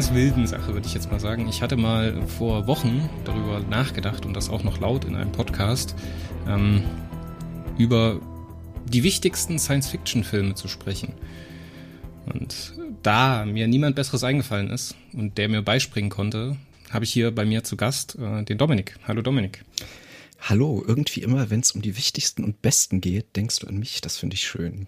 [0.00, 1.46] ganz wilden Sache, würde ich jetzt mal sagen.
[1.46, 5.94] Ich hatte mal vor Wochen darüber nachgedacht und das auch noch laut in einem Podcast,
[6.48, 6.84] ähm,
[7.76, 8.18] über
[8.86, 11.12] die wichtigsten Science-Fiction-Filme zu sprechen.
[12.32, 16.56] Und da mir niemand Besseres eingefallen ist und der mir beispringen konnte,
[16.88, 18.96] habe ich hier bei mir zu Gast äh, den Dominik.
[19.06, 19.66] Hallo Dominik.
[20.40, 24.00] Hallo, irgendwie immer, wenn es um die wichtigsten und besten geht, denkst du an mich.
[24.00, 24.86] Das finde ich schön.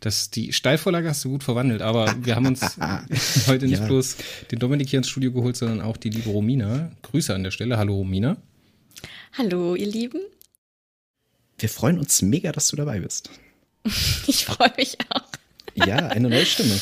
[0.00, 2.60] Das, die Steilvorlage hast du gut verwandelt, aber wir haben uns
[3.46, 3.86] heute nicht ja.
[3.86, 4.16] bloß
[4.50, 6.92] den Dominik hier ins Studio geholt, sondern auch die liebe Romina.
[7.02, 7.78] Grüße an der Stelle.
[7.78, 8.36] Hallo Romina.
[9.32, 10.20] Hallo, ihr Lieben.
[11.58, 13.30] Wir freuen uns mega, dass du dabei bist.
[14.26, 15.26] Ich freue mich auch.
[15.74, 16.78] Ja, eine neue Stimme.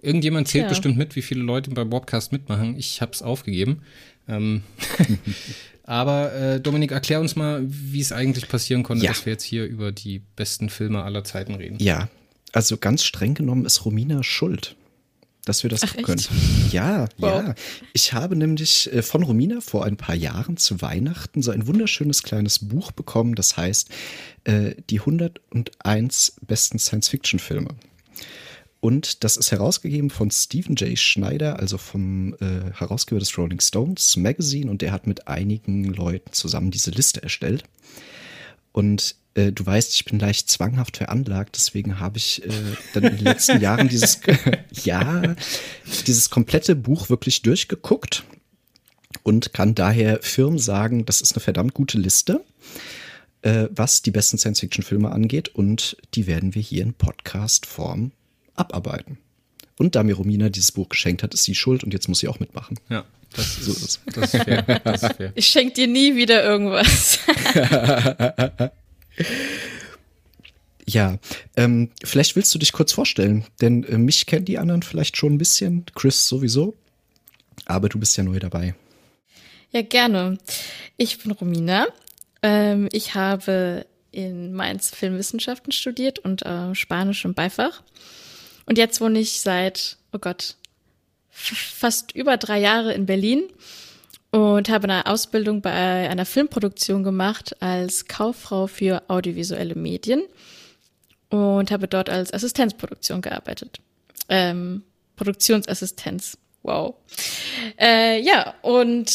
[0.00, 0.68] Irgendjemand zählt ja.
[0.68, 2.76] bestimmt mit, wie viele Leute beim Podcast mitmachen.
[2.76, 3.82] Ich habe es aufgegeben.
[4.28, 4.62] Ähm,
[5.84, 9.12] aber äh, Dominik, erklär uns mal, wie es eigentlich passieren konnte, ja.
[9.12, 11.78] dass wir jetzt hier über die besten Filme aller Zeiten reden.
[11.78, 12.08] Ja,
[12.52, 14.76] also ganz streng genommen ist Romina schuld,
[15.44, 16.22] dass wir das Ach, können.
[16.70, 17.44] Ja, wow.
[17.44, 17.54] ja.
[17.92, 22.22] Ich habe nämlich äh, von Romina vor ein paar Jahren zu Weihnachten so ein wunderschönes
[22.22, 23.90] kleines Buch bekommen, das heißt
[24.44, 27.74] äh, die 101 besten Science-Fiction-Filme.
[28.80, 30.98] Und das ist herausgegeben von Stephen J.
[30.98, 34.70] Schneider, also vom äh, Herausgeber des Rolling Stones Magazine.
[34.70, 37.64] Und der hat mit einigen Leuten zusammen diese Liste erstellt.
[38.72, 42.50] Und äh, du weißt, ich bin leicht zwanghaft veranlagt, deswegen habe ich äh,
[42.92, 44.20] dann in den letzten Jahren dieses,
[44.84, 45.34] ja,
[46.06, 48.24] dieses komplette Buch wirklich durchgeguckt
[49.22, 52.44] und kann daher firm sagen, das ist eine verdammt gute Liste
[53.46, 55.48] äh, was die besten Science-Fiction-Filme angeht.
[55.48, 58.10] Und die werden wir hier in Podcast-Form
[58.56, 59.18] abarbeiten.
[59.78, 62.28] Und da mir Romina dieses Buch geschenkt hat, ist sie schuld und jetzt muss sie
[62.28, 62.78] auch mitmachen.
[62.88, 64.62] Ja, das, so ist, ist Das ist fair.
[64.84, 65.32] Das ist fair.
[65.34, 67.18] Ich schenke dir nie wieder irgendwas.
[70.86, 71.18] ja,
[71.56, 75.34] ähm, vielleicht willst du dich kurz vorstellen, denn äh, mich kennen die anderen vielleicht schon
[75.34, 76.74] ein bisschen, Chris sowieso,
[77.66, 78.74] aber du bist ja neu dabei.
[79.72, 80.38] Ja, gerne.
[80.96, 81.86] Ich bin Romina.
[82.42, 87.82] Ähm, ich habe in Mainz Filmwissenschaften studiert und äh, Spanisch im Beifach.
[88.66, 90.56] Und jetzt wohne ich seit, oh Gott,
[91.30, 93.44] fast über drei Jahre in Berlin
[94.30, 100.22] und habe eine Ausbildung bei einer Filmproduktion gemacht als Kauffrau für audiovisuelle Medien
[101.28, 103.80] und habe dort als Assistenzproduktion gearbeitet.
[104.28, 104.82] Ähm,
[105.16, 106.38] Produktionsassistenz.
[106.62, 106.94] Wow.
[107.80, 109.10] Äh, ja, und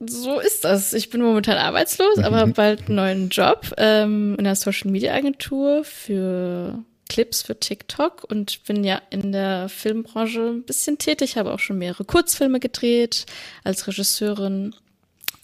[0.00, 0.92] so ist das.
[0.92, 5.84] Ich bin momentan arbeitslos, aber bald einen neuen Job ähm, in einer Social Media Agentur
[5.84, 11.58] für Clips für TikTok und bin ja in der Filmbranche ein bisschen tätig, habe auch
[11.58, 13.26] schon mehrere Kurzfilme gedreht
[13.64, 14.74] als Regisseurin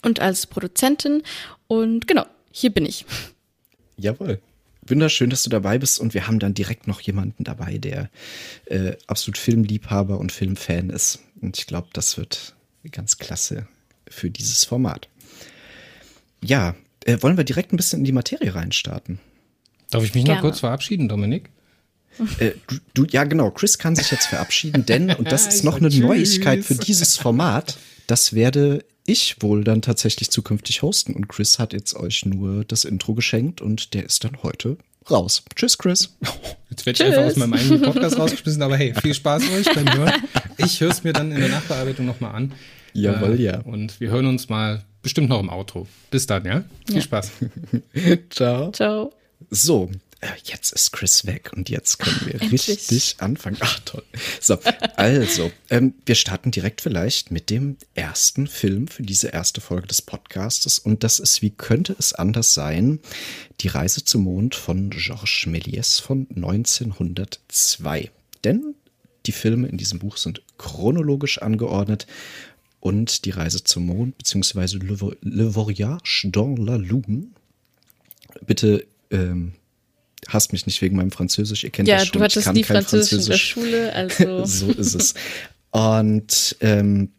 [0.01, 1.23] und als Produzentin.
[1.67, 3.05] Und genau, hier bin ich.
[3.97, 4.39] Jawohl.
[4.87, 8.11] Wunderschön, dass du dabei bist und wir haben dann direkt noch jemanden dabei, der
[8.65, 11.19] äh, absolut Filmliebhaber und Filmfan ist.
[11.41, 12.55] Und ich glaube, das wird
[12.91, 13.67] ganz klasse
[14.07, 15.09] für dieses Format.
[16.43, 19.19] Ja, äh, wollen wir direkt ein bisschen in die Materie reinstarten?
[19.89, 20.37] Darf ich mich Gerne.
[20.37, 21.49] noch kurz verabschieden, Dominik?
[22.39, 23.51] Äh, du, du, ja, genau.
[23.51, 27.77] Chris kann sich jetzt verabschieden, denn, und das ist noch eine Neuigkeit für dieses Format,
[28.07, 31.13] das werde ich wohl dann tatsächlich zukünftig hosten.
[31.13, 34.77] Und Chris hat jetzt euch nur das Intro geschenkt und der ist dann heute
[35.09, 35.43] raus.
[35.55, 36.15] Tschüss, Chris.
[36.69, 39.93] Jetzt werde ich einfach aus meinem eigenen Podcast rausgeschmissen, aber hey, viel Spaß euch beim
[39.93, 40.13] Hören.
[40.57, 42.53] Ich höre es mir dann in der Nachbearbeitung nochmal an.
[42.93, 43.59] Jawohl, äh, ja.
[43.59, 45.87] Und wir hören uns mal bestimmt noch im Outro.
[46.09, 46.63] Bis dann, ja?
[46.87, 47.01] Viel ja.
[47.01, 47.31] Spaß.
[48.29, 48.71] Ciao.
[48.71, 49.13] Ciao.
[49.51, 49.91] So,
[50.43, 52.67] jetzt ist Chris weg und jetzt können wir Endlich.
[52.67, 53.57] richtig anfangen.
[53.59, 54.03] Ach toll.
[54.39, 54.57] So,
[54.95, 60.01] also, ähm, wir starten direkt vielleicht mit dem ersten Film für diese erste Folge des
[60.01, 62.99] Podcastes und das ist, wie könnte es anders sein,
[63.61, 68.11] Die Reise zum Mond von Georges Méliès von 1902.
[68.43, 68.75] Denn
[69.25, 72.05] die Filme in diesem Buch sind chronologisch angeordnet
[72.79, 77.27] und Die Reise zum Mond beziehungsweise Le, Le Voyage dans la Lune
[78.45, 79.53] bitte ähm,
[80.27, 81.63] hasst mich nicht wegen meinem Französisch.
[81.63, 82.13] Ihr kennt ja, das schon.
[82.13, 84.45] Ja, du hattest nie Französisch, Französisch, in der Schule, also.
[84.45, 85.13] so ist es.
[85.71, 87.09] Und ähm,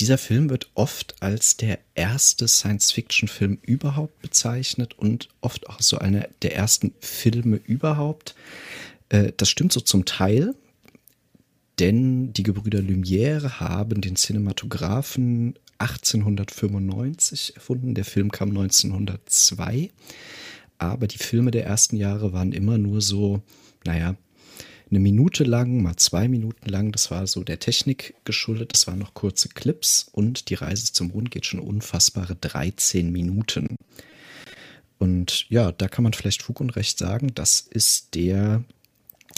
[0.00, 6.26] dieser Film wird oft als der erste Science-Fiction-Film überhaupt bezeichnet und oft auch so einer
[6.42, 8.34] der ersten Filme überhaupt.
[9.10, 10.54] Äh, das stimmt so zum Teil,
[11.78, 17.94] denn die Gebrüder Lumière haben den Cinematographen 1895 erfunden.
[17.94, 19.90] Der Film kam 1902
[20.80, 23.42] aber die Filme der ersten Jahre waren immer nur so,
[23.84, 24.16] naja,
[24.90, 26.90] eine Minute lang, mal zwei Minuten lang.
[26.90, 28.72] Das war so der Technik geschuldet.
[28.72, 33.76] Das waren noch kurze Clips und die Reise zum Mond geht schon unfassbare 13 Minuten.
[34.98, 38.64] Und ja, da kann man vielleicht Fug und Recht sagen, das ist der,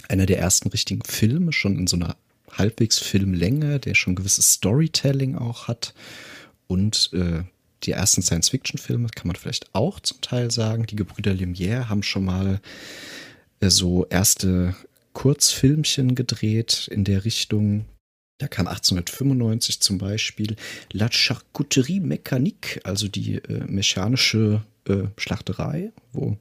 [0.09, 2.17] einer der ersten richtigen Filme, schon in so einer
[2.51, 5.93] halbwegs Filmlänge, der schon gewisses Storytelling auch hat.
[6.67, 7.43] Und äh,
[7.83, 10.85] die ersten Science-Fiction-Filme kann man vielleicht auch zum Teil sagen.
[10.85, 12.61] Die Gebrüder Lumière haben schon mal
[13.59, 14.75] äh, so erste
[15.13, 17.85] Kurzfilmchen gedreht in der Richtung.
[18.39, 20.55] Da kam 1895 zum Beispiel
[20.91, 26.37] La Charcuterie Mécanique, also die äh, mechanische äh, Schlachterei, wo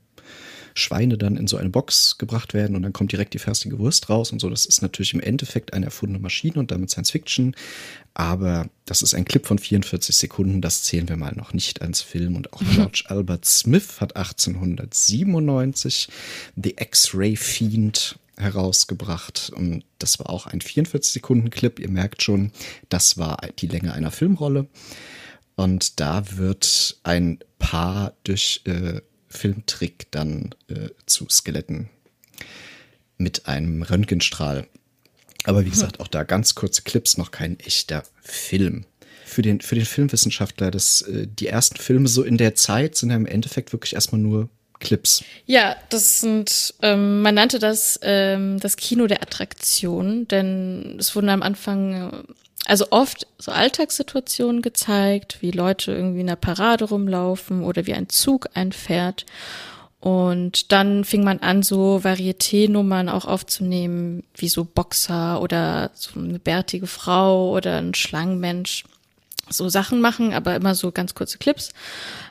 [0.74, 4.08] Schweine dann in so eine Box gebracht werden und dann kommt direkt die fertige Wurst
[4.08, 4.48] raus und so.
[4.50, 7.54] Das ist natürlich im Endeffekt eine erfundene Maschine und damit Science Fiction.
[8.14, 12.02] Aber das ist ein Clip von 44 Sekunden, das zählen wir mal noch nicht als
[12.02, 12.36] Film.
[12.36, 16.08] Und auch George Albert Smith hat 1897
[16.56, 19.52] The X-Ray Fiend herausgebracht.
[19.54, 21.78] Und das war auch ein 44-Sekunden-Clip.
[21.78, 22.52] Ihr merkt schon,
[22.88, 24.66] das war die Länge einer Filmrolle.
[25.54, 29.00] Und da wird ein Paar durch äh,
[29.32, 31.88] Filmtrick dann äh, zu Skeletten
[33.18, 34.66] mit einem Röntgenstrahl.
[35.44, 38.84] Aber wie gesagt, auch da ganz kurze Clips, noch kein echter Film.
[39.24, 43.10] Für den, für den Filmwissenschaftler, das, äh, die ersten Filme so in der Zeit sind
[43.10, 44.48] ja im Endeffekt wirklich erstmal nur
[44.78, 45.24] Clips.
[45.46, 51.28] Ja, das sind, ähm, man nannte das ähm, das Kino der Attraktion, denn es wurden
[51.28, 52.22] am Anfang äh,
[52.66, 58.08] also oft so Alltagssituationen gezeigt, wie Leute irgendwie in der Parade rumlaufen oder wie ein
[58.08, 59.26] Zug einfährt.
[60.00, 66.40] Und dann fing man an, so Varieté-Nummern auch aufzunehmen, wie so Boxer oder so eine
[66.40, 68.84] bärtige Frau oder ein Schlangenmensch.
[69.48, 71.70] So Sachen machen, aber immer so ganz kurze Clips.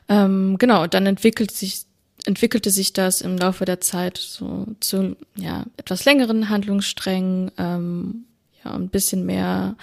[0.10, 1.86] Ähm, genau, und dann entwickelt sich
[2.25, 8.25] entwickelte sich das im Laufe der Zeit so zu ja etwas längeren Handlungssträngen, ähm,
[8.63, 9.75] ja ein bisschen mehr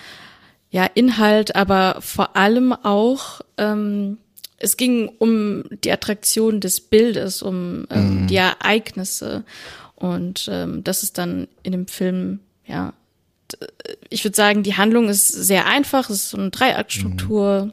[0.70, 4.19] ja Inhalt, aber vor allem auch ähm,
[4.59, 8.26] es ging um die Attraktion des Bildes, um ähm, mhm.
[8.26, 9.44] die Ereignisse
[9.94, 12.93] und ähm, das ist dann in dem Film ja
[14.11, 17.67] ich würde sagen, die Handlung ist sehr einfach, es ist so eine Dreiaktstruktur.
[17.67, 17.73] Mhm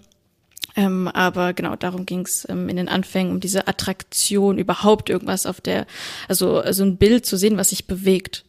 [0.76, 5.46] ähm, aber genau darum ging es ähm, in den Anfängen, um diese Attraktion, überhaupt irgendwas
[5.46, 5.88] auf der,
[6.28, 8.44] also, also ein Bild zu sehen, was sich bewegt.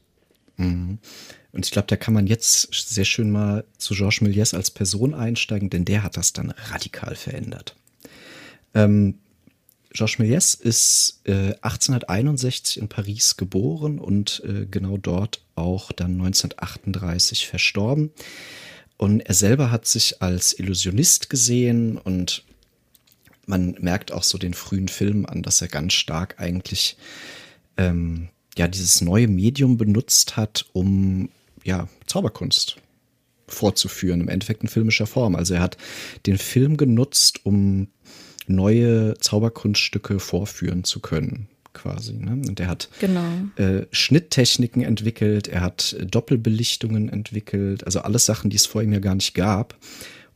[0.57, 0.99] Mhm.
[1.57, 5.15] Und ich glaube, da kann man jetzt sehr schön mal zu Georges Méliès als Person
[5.15, 7.75] einsteigen, denn der hat das dann radikal verändert.
[8.75, 9.15] Ähm,
[9.91, 17.47] Georges Méliès ist äh, 1861 in Paris geboren und äh, genau dort auch dann 1938
[17.47, 18.11] verstorben.
[18.99, 22.45] Und er selber hat sich als Illusionist gesehen und
[23.47, 26.99] man merkt auch so den frühen Film an, dass er ganz stark eigentlich
[27.79, 31.31] ähm, ja dieses neue Medium benutzt hat, um
[31.67, 32.77] ja Zauberkunst
[33.49, 35.37] vorzuführen, im Endeffekt in filmischer Form.
[35.37, 35.77] Also er hat
[36.27, 37.89] den Film genutzt, um
[38.47, 42.15] neue Zauberkunststücke vorführen zu können quasi.
[42.15, 42.41] Ne?
[42.49, 43.27] Und er hat genau.
[43.57, 48.93] äh, Schnitttechniken entwickelt, er hat äh, Doppelbelichtungen entwickelt, also alles Sachen, die es vor ihm
[48.93, 49.77] ja gar nicht gab,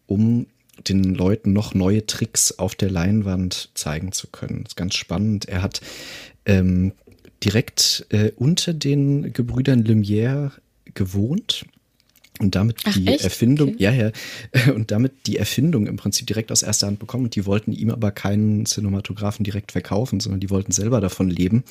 [0.06, 0.46] um
[0.88, 4.64] den Leuten noch neue Tricks auf der Leinwand zeigen zu können.
[4.64, 5.46] Das ist ganz spannend.
[5.46, 5.80] Er hat
[6.46, 6.92] ähm,
[7.42, 10.52] direkt äh, unter den Gebrüdern Lumière
[10.94, 11.64] gewohnt
[12.40, 13.22] und damit Ach, die echt?
[13.22, 13.82] Erfindung, okay.
[13.82, 14.10] ja, ja,
[14.74, 17.24] und damit die Erfindung im Prinzip direkt aus erster Hand bekommen.
[17.24, 21.64] Und die wollten ihm aber keinen Cinematografen direkt verkaufen, sondern die wollten selber davon leben,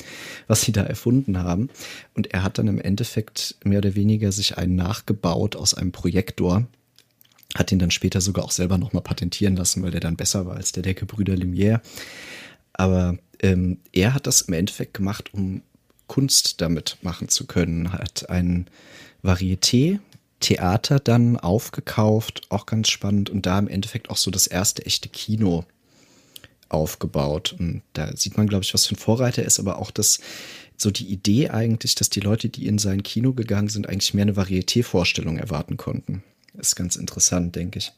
[0.46, 1.70] was sie da erfunden haben.
[2.14, 6.66] Und er hat dann im Endeffekt mehr oder weniger sich einen nachgebaut aus einem Projektor,
[7.56, 10.54] hat ihn dann später sogar auch selber nochmal patentieren lassen, weil der dann besser war
[10.54, 11.80] als der der Gebrüder Lumière.
[12.74, 15.62] Aber ähm, er hat das im Endeffekt gemacht, um
[16.06, 17.92] Kunst damit machen zu können.
[17.92, 18.66] Hat ein
[19.22, 20.00] Varieté
[20.40, 25.08] Theater dann aufgekauft, auch ganz spannend und da im Endeffekt auch so das erste echte
[25.08, 25.64] Kino
[26.70, 27.54] aufgebaut.
[27.58, 30.20] Und da sieht man, glaube ich, was für ein Vorreiter ist, aber auch das,
[30.76, 34.22] so die Idee eigentlich, dass die Leute, die in sein Kino gegangen sind, eigentlich mehr
[34.22, 36.22] eine Varieté-Vorstellung erwarten konnten.
[36.58, 37.92] Ist ganz interessant, denke ich.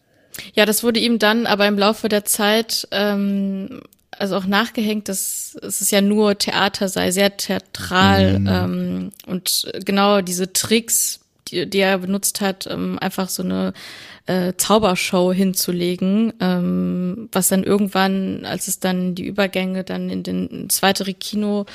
[0.54, 3.82] Ja, das wurde ihm dann aber im Laufe der Zeit ähm,
[4.22, 8.46] also auch nachgehängt, dass es ja nur Theater sei, sehr theatral mm.
[8.46, 11.20] ähm, und genau diese Tricks
[11.52, 13.72] die, die er benutzt hat, ähm, einfach so eine
[14.26, 20.70] äh, Zaubershow hinzulegen, ähm, was dann irgendwann, als es dann die Übergänge dann in den
[20.70, 21.66] zweitere Kino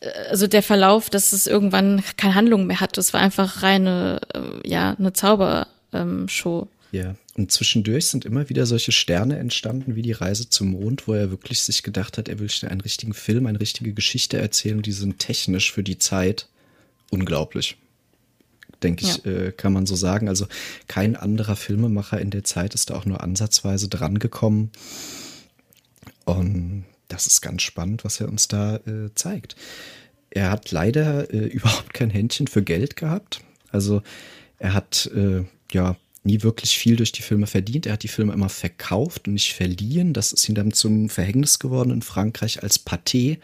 [0.00, 2.98] äh, also der Verlauf, dass es irgendwann keine Handlung mehr hat.
[2.98, 6.68] Das war einfach reine, äh, ja, eine Zaubershow.
[6.92, 11.14] Ja, und zwischendurch sind immer wieder solche Sterne entstanden, wie die Reise zum Mond, wo
[11.14, 14.82] er wirklich sich gedacht hat, er will einen richtigen Film, eine richtige Geschichte erzählen.
[14.82, 16.48] Die sind technisch für die Zeit
[17.10, 17.78] unglaublich
[18.82, 19.30] denke ich, ja.
[19.30, 20.28] äh, kann man so sagen.
[20.28, 20.46] Also
[20.88, 24.70] kein anderer Filmemacher in der Zeit ist da auch nur ansatzweise dran gekommen.
[26.24, 29.56] Und das ist ganz spannend, was er uns da äh, zeigt.
[30.30, 33.40] Er hat leider äh, überhaupt kein Händchen für Geld gehabt.
[33.70, 34.02] Also
[34.58, 37.86] er hat äh, ja nie wirklich viel durch die Filme verdient.
[37.86, 40.12] Er hat die Filme immer verkauft und nicht verliehen.
[40.12, 43.38] Das ist ihm dann zum Verhängnis geworden in Frankreich, als Pathé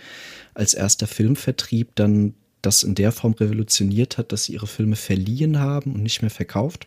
[0.55, 5.61] als erster Filmvertrieb dann das in der Form revolutioniert hat, dass sie ihre Filme verliehen
[5.61, 6.87] haben und nicht mehr verkauft.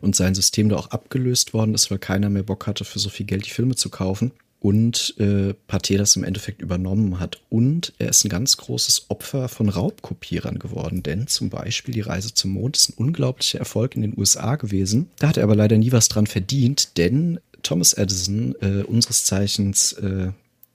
[0.00, 3.08] Und sein System da auch abgelöst worden ist, weil keiner mehr Bock hatte, für so
[3.08, 7.40] viel Geld die Filme zu kaufen und äh, Pathé das im Endeffekt übernommen hat.
[7.48, 12.34] Und er ist ein ganz großes Opfer von Raubkopierern geworden, denn zum Beispiel die Reise
[12.34, 15.08] zum Mond ist ein unglaublicher Erfolg in den USA gewesen.
[15.18, 19.94] Da hat er aber leider nie was dran verdient, denn Thomas Edison, äh, unseres Zeichens
[19.94, 20.28] äh,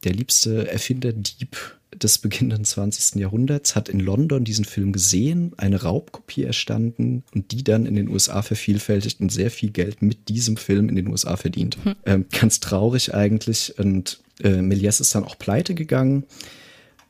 [0.04, 1.58] der liebste Erfinder, Dieb
[2.02, 3.20] des beginnenden 20.
[3.20, 8.10] Jahrhunderts, hat in London diesen Film gesehen, eine Raubkopie erstanden und die dann in den
[8.10, 11.78] USA vervielfältigt und sehr viel Geld mit diesem Film in den USA verdient.
[11.84, 11.96] Hm.
[12.06, 13.78] Ähm, ganz traurig eigentlich.
[13.78, 16.25] Und äh, Méliès ist dann auch pleite gegangen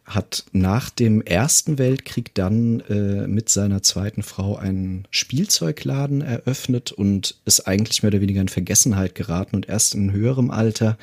[0.05, 7.37] hat nach dem Ersten Weltkrieg dann äh, mit seiner zweiten Frau einen Spielzeugladen eröffnet und
[7.45, 10.97] ist eigentlich mehr oder weniger in Vergessenheit geraten und erst in höherem Alter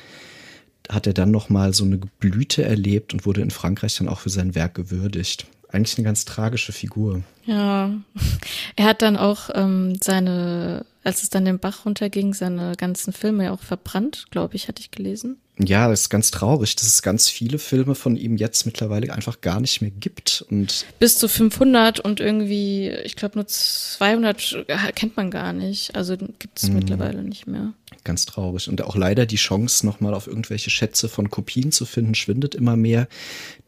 [0.89, 4.19] hat er dann noch mal so eine Blüte erlebt und wurde in Frankreich dann auch
[4.19, 5.45] für sein Werk gewürdigt.
[5.69, 7.23] Eigentlich eine ganz tragische Figur.
[7.45, 7.91] Ja,
[8.75, 13.51] er hat dann auch ähm, seine, als es dann den Bach runterging, seine ganzen Filme
[13.51, 15.37] auch verbrannt, glaube ich, hatte ich gelesen.
[15.59, 19.41] Ja, das ist ganz traurig, dass es ganz viele Filme von ihm jetzt mittlerweile einfach
[19.41, 20.43] gar nicht mehr gibt.
[20.49, 25.95] Und Bis zu 500 und irgendwie, ich glaube nur 200 kennt man gar nicht.
[25.95, 26.75] Also gibt es mhm.
[26.75, 27.73] mittlerweile nicht mehr.
[28.03, 28.67] Ganz traurig.
[28.67, 32.75] Und auch leider die Chance, nochmal auf irgendwelche Schätze von Kopien zu finden, schwindet immer
[32.75, 33.07] mehr.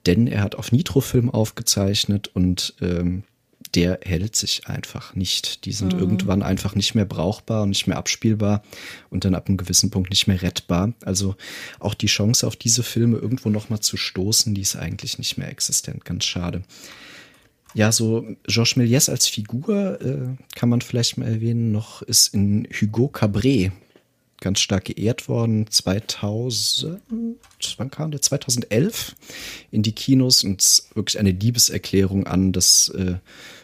[0.05, 3.23] Denn er hat auf Nitrofilm aufgezeichnet und ähm,
[3.75, 5.65] der hält sich einfach nicht.
[5.65, 5.99] Die sind mhm.
[5.99, 8.63] irgendwann einfach nicht mehr brauchbar und nicht mehr abspielbar
[9.09, 10.93] und dann ab einem gewissen Punkt nicht mehr rettbar.
[11.03, 11.35] Also
[11.79, 15.49] auch die Chance auf diese Filme irgendwo nochmal zu stoßen, die ist eigentlich nicht mehr
[15.49, 16.05] existent.
[16.05, 16.63] Ganz schade.
[17.73, 22.67] Ja, so Georges Méliès als Figur äh, kann man vielleicht mal erwähnen, noch ist in
[22.69, 23.73] Hugo Cabret
[24.45, 25.65] ganz stark geehrt worden.
[25.71, 27.01] 2000,
[27.77, 28.21] wann kam der?
[28.21, 29.15] 2011
[29.71, 33.15] in die Kinos und wirklich eine Liebeserklärung an das äh,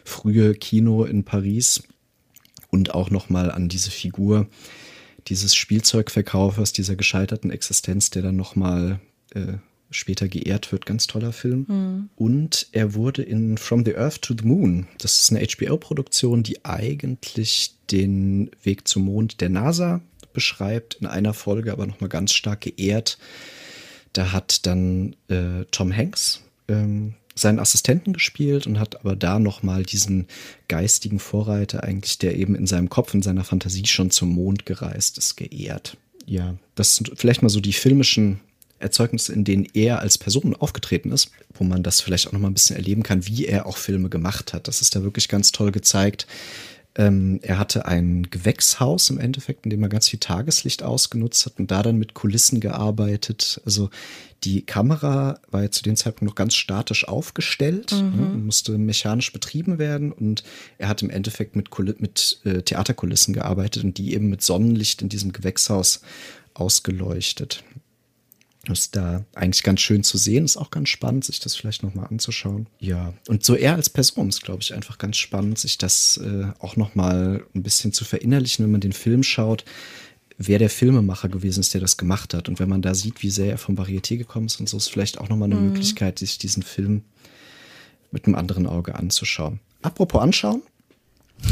[0.04, 1.84] frühe Kino in Paris
[2.70, 4.48] und auch nochmal an diese Figur
[5.28, 8.98] dieses Spielzeugverkaufers, dieser gescheiterten Existenz, der dann nochmal
[9.34, 9.58] äh,
[9.92, 10.84] später geehrt wird.
[10.84, 11.66] Ganz toller Film.
[11.68, 12.10] Mhm.
[12.16, 14.88] Und er wurde in From the Earth to the Moon.
[14.98, 20.00] Das ist eine HBO-Produktion, die eigentlich den Weg zum Mond der NASA
[20.32, 23.18] beschreibt, in einer Folge aber nochmal ganz stark geehrt.
[24.12, 29.84] Da hat dann äh, Tom Hanks ähm, seinen Assistenten gespielt und hat aber da nochmal
[29.84, 30.26] diesen
[30.68, 35.18] geistigen Vorreiter eigentlich, der eben in seinem Kopf, in seiner Fantasie schon zum Mond gereist
[35.18, 35.96] ist, geehrt.
[36.26, 38.40] Ja, das sind vielleicht mal so die filmischen
[38.78, 42.54] Erzeugnisse, in denen er als Person aufgetreten ist, wo man das vielleicht auch nochmal ein
[42.54, 44.68] bisschen erleben kann, wie er auch Filme gemacht hat.
[44.68, 46.26] Das ist da wirklich ganz toll gezeigt,
[46.96, 51.58] ähm, er hatte ein Gewächshaus im Endeffekt, in dem er ganz viel Tageslicht ausgenutzt hat
[51.58, 53.60] und da dann mit Kulissen gearbeitet.
[53.64, 53.88] Also
[54.44, 58.20] die Kamera war ja zu dem Zeitpunkt noch ganz statisch aufgestellt, mhm.
[58.20, 60.44] ne, musste mechanisch betrieben werden und
[60.78, 65.00] er hat im Endeffekt mit, Kul mit äh, Theaterkulissen gearbeitet und die eben mit Sonnenlicht
[65.00, 66.02] in diesem Gewächshaus
[66.54, 67.64] ausgeleuchtet.
[68.66, 70.44] Das ist da eigentlich ganz schön zu sehen.
[70.44, 72.68] Ist auch ganz spannend, sich das vielleicht nochmal anzuschauen.
[72.78, 76.46] Ja, und so er als Person ist, glaube ich, einfach ganz spannend, sich das äh,
[76.60, 79.64] auch nochmal ein bisschen zu verinnerlichen, wenn man den Film schaut,
[80.38, 82.48] wer der Filmemacher gewesen ist, der das gemacht hat.
[82.48, 84.88] Und wenn man da sieht, wie sehr er vom Varieté gekommen ist und so, ist
[84.88, 85.68] vielleicht auch nochmal eine mhm.
[85.68, 87.02] Möglichkeit, sich diesen Film
[88.12, 89.58] mit einem anderen Auge anzuschauen.
[89.82, 90.62] Apropos anschauen.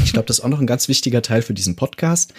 [0.03, 2.33] Ich glaube, das ist auch noch ein ganz wichtiger Teil für diesen Podcast.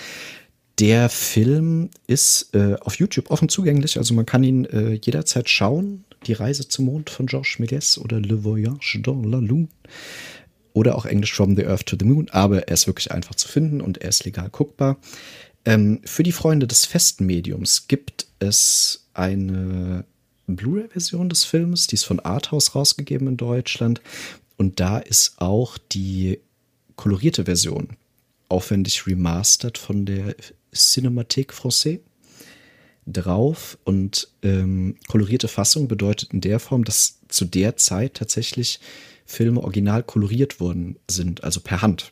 [0.83, 6.03] Der Film ist äh, auf YouTube offen zugänglich, also man kann ihn äh, jederzeit schauen.
[6.27, 9.69] Die Reise zum Mond von Georges Méliès oder Le Voyage dans la Lune.
[10.73, 13.47] Oder auch Englisch From the Earth to the Moon, aber er ist wirklich einfach zu
[13.47, 14.99] finden und er ist legal guckbar.
[15.65, 20.05] Ähm, für die Freunde des festen Mediums gibt es eine
[20.49, 24.01] Blu-ray-Version des Films, die ist von Arthouse rausgegeben in Deutschland.
[24.57, 26.41] Und da ist auch die
[26.97, 27.91] kolorierte Version
[28.49, 30.35] aufwendig remastered von der
[30.75, 32.01] Cinémathèque Française
[33.07, 38.81] drauf und ähm, kolorierte Fassung bedeutet in der Form, dass zu der Zeit tatsächlich
[39.27, 42.11] Filme original koloriert worden sind, also per Hand.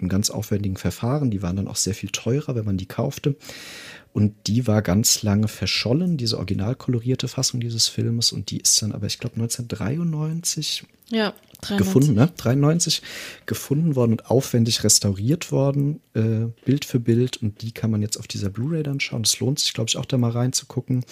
[0.00, 1.30] Im ganz aufwendigen Verfahren.
[1.30, 3.36] Die waren dann auch sehr viel teurer, wenn man die kaufte.
[4.12, 8.32] Und die war ganz lange verschollen, diese original kolorierte Fassung dieses Filmes.
[8.32, 11.78] Und die ist dann aber, ich glaube, 1993 ja, 93.
[11.78, 12.32] gefunden, ne?
[12.36, 13.02] 93
[13.46, 17.38] gefunden worden und aufwendig restauriert worden, äh, Bild für Bild.
[17.38, 19.22] Und die kann man jetzt auf dieser Blu-ray dann schauen.
[19.22, 21.04] Es lohnt sich, glaube ich, auch da mal reinzugucken.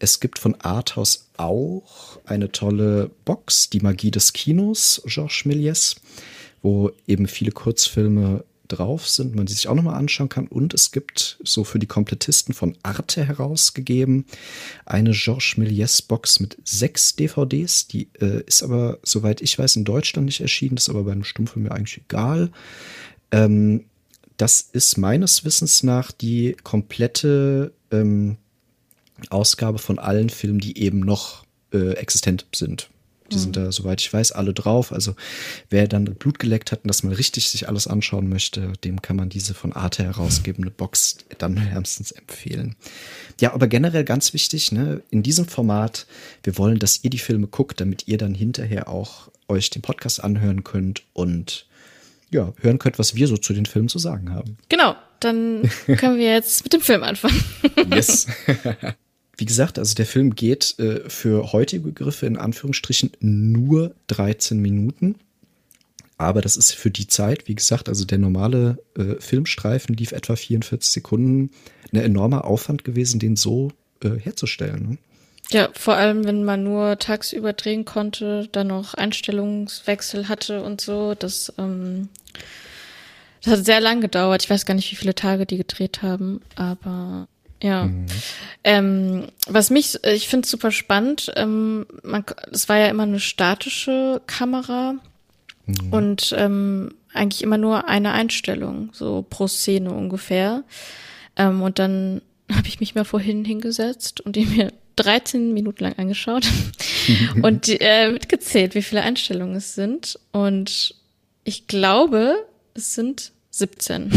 [0.00, 5.96] es gibt von Arthouse auch eine tolle Box, Die Magie des Kinos, Georges Méliès,
[6.62, 10.46] wo eben viele Kurzfilme drauf sind, man die sich auch nochmal anschauen kann.
[10.46, 14.26] Und es gibt so für die Komplettisten von Arte herausgegeben
[14.84, 17.88] eine Georges Méliès Box mit sechs DVDs.
[17.88, 20.76] Die äh, ist aber, soweit ich weiß, in Deutschland nicht erschienen.
[20.76, 22.50] Das ist aber bei einem Stummfilm mir eigentlich egal.
[23.30, 23.84] Ähm,
[24.36, 28.36] das ist meines Wissens nach die komplette ähm,
[29.30, 32.88] Ausgabe von allen Filmen, die eben noch äh, existent sind.
[33.30, 33.40] Die mhm.
[33.40, 34.92] sind da, soweit ich weiß, alle drauf.
[34.92, 35.14] Also
[35.70, 39.16] wer dann Blut geleckt hat und das mal richtig sich alles anschauen möchte, dem kann
[39.16, 42.76] man diese von Arte herausgebende Box dann wärmstens empfehlen.
[43.40, 46.06] Ja, aber generell ganz wichtig, ne, in diesem Format,
[46.42, 50.22] wir wollen, dass ihr die Filme guckt, damit ihr dann hinterher auch euch den Podcast
[50.22, 51.66] anhören könnt und
[52.30, 54.58] ja, hören könnt, was wir so zu den Filmen zu sagen haben.
[54.68, 57.42] Genau, dann können wir jetzt mit dem Film anfangen.
[57.90, 58.26] yes.
[59.38, 65.14] Wie gesagt, also der Film geht äh, für heutige Begriffe in Anführungsstrichen nur 13 Minuten.
[66.16, 70.34] Aber das ist für die Zeit, wie gesagt, also der normale äh, Filmstreifen lief etwa
[70.34, 71.50] 44 Sekunden.
[71.92, 73.70] Ein enormer Aufwand gewesen, den so
[74.02, 74.90] äh, herzustellen.
[74.90, 74.98] Ne?
[75.50, 81.14] Ja, vor allem, wenn man nur tagsüber drehen konnte, dann noch Einstellungswechsel hatte und so.
[81.14, 82.08] Das, ähm,
[83.44, 84.42] das hat sehr lang gedauert.
[84.42, 87.28] Ich weiß gar nicht, wie viele Tage die gedreht haben, aber
[87.62, 87.84] ja.
[87.86, 88.06] Mhm.
[88.64, 91.32] Ähm, was mich, ich finde es super spannend.
[91.36, 94.94] Ähm, man, es war ja immer eine statische Kamera
[95.66, 95.92] mhm.
[95.92, 100.64] und ähm, eigentlich immer nur eine Einstellung, so pro Szene ungefähr.
[101.36, 105.94] Ähm, und dann habe ich mich mal vorhin hingesetzt und die mir 13 Minuten lang
[105.96, 106.46] angeschaut
[107.42, 110.18] und äh, mitgezählt, wie viele Einstellungen es sind.
[110.32, 110.94] Und
[111.44, 112.34] ich glaube,
[112.74, 114.10] es sind 17.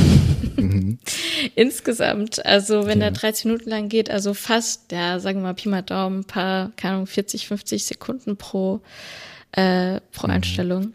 [0.58, 1.00] Mhm.
[1.56, 2.46] Insgesamt.
[2.46, 3.10] Also wenn ja.
[3.10, 6.26] der 13 Minuten lang geht, also fast, ja, sagen wir mal Pi mal Daumen, ein
[6.26, 8.82] paar, keine Ahnung, 40, 50 Sekunden pro,
[9.54, 10.34] äh, pro mhm.
[10.34, 10.94] Einstellung.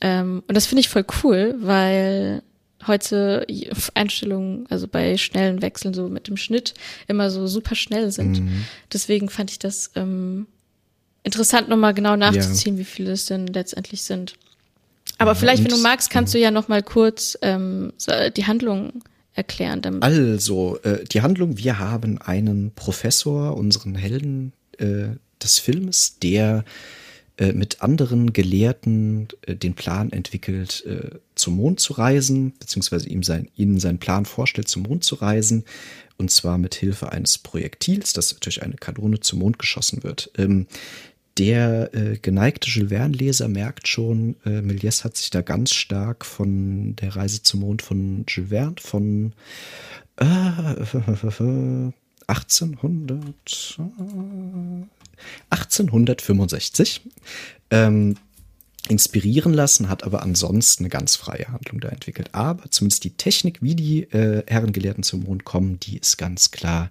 [0.00, 2.42] Ähm, und das finde ich voll cool, weil
[2.86, 3.46] heute
[3.94, 6.74] Einstellungen, also bei schnellen Wechseln so mit dem Schnitt
[7.08, 8.40] immer so super schnell sind.
[8.40, 8.64] Mhm.
[8.92, 10.46] Deswegen fand ich das ähm,
[11.22, 12.80] interessant, nochmal genau nachzuziehen, ja.
[12.80, 14.34] wie viele es denn letztendlich sind.
[15.18, 17.92] Aber vielleicht, wenn du magst, kannst du ja noch mal kurz ähm,
[18.36, 19.02] die Handlung
[19.34, 19.82] erklären.
[19.82, 20.02] Damit.
[20.02, 26.64] Also, äh, die Handlung, wir haben einen Professor, unseren Helden äh, des Filmes, der
[27.36, 33.24] äh, mit anderen Gelehrten äh, den Plan entwickelt, äh, zum Mond zu reisen, beziehungsweise ihm
[33.24, 35.64] sein, ihnen seinen Plan vorstellt, zum Mond zu reisen.
[36.16, 40.30] Und zwar mit Hilfe eines Projektils, das durch eine Kanone zum Mond geschossen wird.
[40.38, 40.68] Ähm,
[41.38, 46.94] der äh, geneigte Jules Verne-Leser merkt schon, äh, Méliès hat sich da ganz stark von
[46.96, 49.32] der Reise zum Mond von Jules Verne von
[50.16, 50.24] äh,
[52.26, 53.78] 1800,
[55.50, 57.02] 1865
[57.70, 58.16] ähm,
[58.88, 62.28] inspirieren lassen, hat aber ansonsten eine ganz freie Handlung da entwickelt.
[62.32, 66.90] Aber zumindest die Technik, wie die äh, Herrengelehrten zum Mond kommen, die ist ganz klar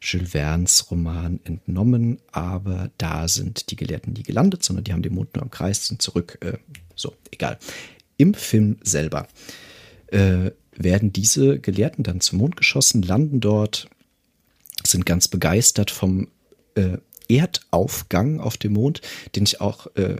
[0.00, 2.20] Jules Verne's Roman entnommen.
[2.32, 5.86] Aber da sind die Gelehrten nie gelandet, sondern die haben den Mond nur im Kreis,
[5.86, 6.38] sind zurück.
[6.40, 6.58] Äh,
[6.94, 7.58] so, egal.
[8.16, 9.28] Im Film selber
[10.06, 13.88] äh, werden diese Gelehrten dann zum Mond geschossen, landen dort,
[14.86, 16.28] sind ganz begeistert vom
[16.76, 16.96] äh,
[17.28, 19.02] Erdaufgang auf dem Mond,
[19.34, 20.16] den ich auch äh,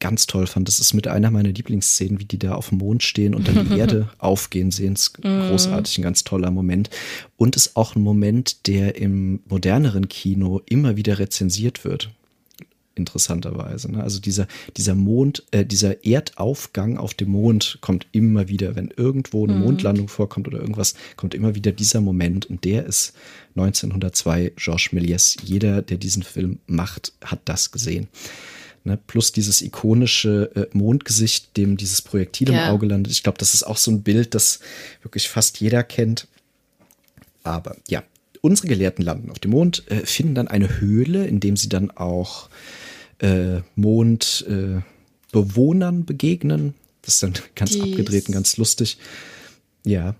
[0.00, 0.66] ganz toll fand.
[0.66, 3.68] Das ist mit einer meiner Lieblingsszenen, wie die da auf dem Mond stehen und dann
[3.68, 4.94] die Erde aufgehen sehen.
[4.94, 5.48] Das ist mhm.
[5.48, 6.90] großartig, ein ganz toller Moment.
[7.36, 12.10] Und ist auch ein Moment, der im moderneren Kino immer wieder rezensiert wird.
[12.96, 13.92] Interessanterweise.
[13.92, 14.02] Ne?
[14.02, 19.44] Also dieser, dieser Mond, äh, dieser Erdaufgang auf dem Mond kommt immer wieder, wenn irgendwo
[19.44, 19.60] eine mhm.
[19.60, 22.46] Mondlandung vorkommt oder irgendwas, kommt immer wieder dieser Moment.
[22.46, 23.14] Und der ist
[23.54, 25.36] 1902 Georges Méliès.
[25.42, 28.08] Jeder, der diesen Film macht, hat das gesehen.
[28.82, 32.64] Ne, plus dieses ikonische äh, Mondgesicht, dem dieses Projektil ja.
[32.64, 33.12] im Auge landet.
[33.12, 34.60] Ich glaube, das ist auch so ein Bild, das
[35.02, 36.28] wirklich fast jeder kennt.
[37.42, 38.02] Aber ja,
[38.40, 41.90] unsere Gelehrten landen auf dem Mond, äh, finden dann eine Höhle, in dem sie dann
[41.90, 42.48] auch
[43.18, 46.72] äh, Mondbewohnern begegnen.
[47.02, 48.96] Das ist dann ganz die abgedreht und ganz lustig.
[49.84, 50.14] Ja.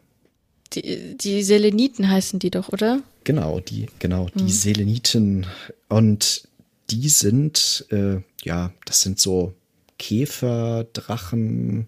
[0.75, 3.03] Die, die Seleniten heißen die doch, oder?
[3.25, 4.49] Genau, die, genau, die hm.
[4.49, 5.47] Seleniten.
[5.89, 6.43] Und
[6.91, 9.55] die sind, äh, ja, das sind so
[9.99, 11.87] Käfer, Drachen,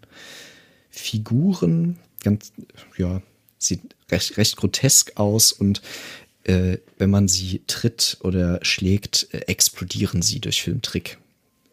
[0.90, 2.52] Figuren, ganz,
[2.96, 3.22] ja,
[3.58, 5.82] sieht recht, recht grotesk aus und
[6.44, 11.18] äh, wenn man sie tritt oder schlägt, äh, explodieren sie durch Filmtrick.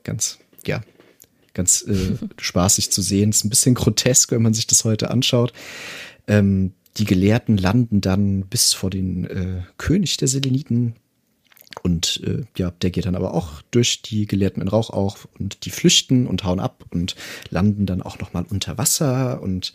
[0.04, 0.82] Ganz, ja,
[1.54, 3.32] ganz äh, spaßig zu sehen.
[3.32, 5.54] Ist ein bisschen grotesk, wenn man sich das heute anschaut.
[6.28, 10.96] Ähm, die Gelehrten landen dann bis vor den äh, König der Seleniten,
[11.84, 15.65] Und äh, ja, der geht dann aber auch durch die Gelehrten in Rauch auf und
[15.65, 17.15] die flüchten und hauen ab und
[17.50, 19.74] landen dann auch noch mal unter Wasser und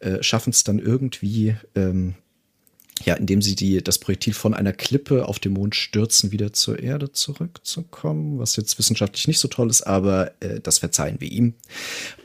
[0.00, 2.14] äh, schaffen es dann irgendwie, ähm,
[3.04, 6.78] ja, indem sie die, das Projektil von einer Klippe auf dem Mond stürzen, wieder zur
[6.78, 11.54] Erde zurückzukommen, was jetzt wissenschaftlich nicht so toll ist, aber äh, das verzeihen wir ihm.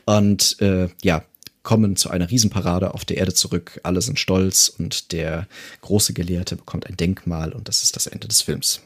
[0.06, 1.24] Und äh, ja,
[1.62, 3.80] kommen zu einer Riesenparade auf der Erde zurück.
[3.82, 5.46] Alle sind stolz und der
[5.82, 8.80] große Gelehrte bekommt ein Denkmal und das ist das Ende des Films.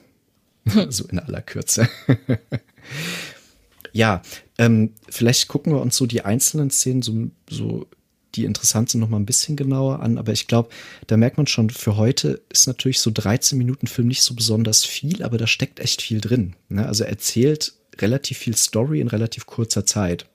[0.88, 1.88] so in aller Kürze.
[3.92, 4.22] ja,
[4.58, 7.86] ähm, vielleicht gucken wir uns so die einzelnen Szenen so, so
[8.34, 10.18] die interessant sind, noch mal ein bisschen genauer an.
[10.18, 10.70] Aber ich glaube,
[11.06, 14.84] da merkt man schon, für heute ist natürlich so 13 Minuten Film nicht so besonders
[14.84, 16.56] viel, aber da steckt echt viel drin.
[16.68, 16.86] Ne?
[16.86, 20.26] Also er erzählt relativ viel Story in relativ kurzer Zeit.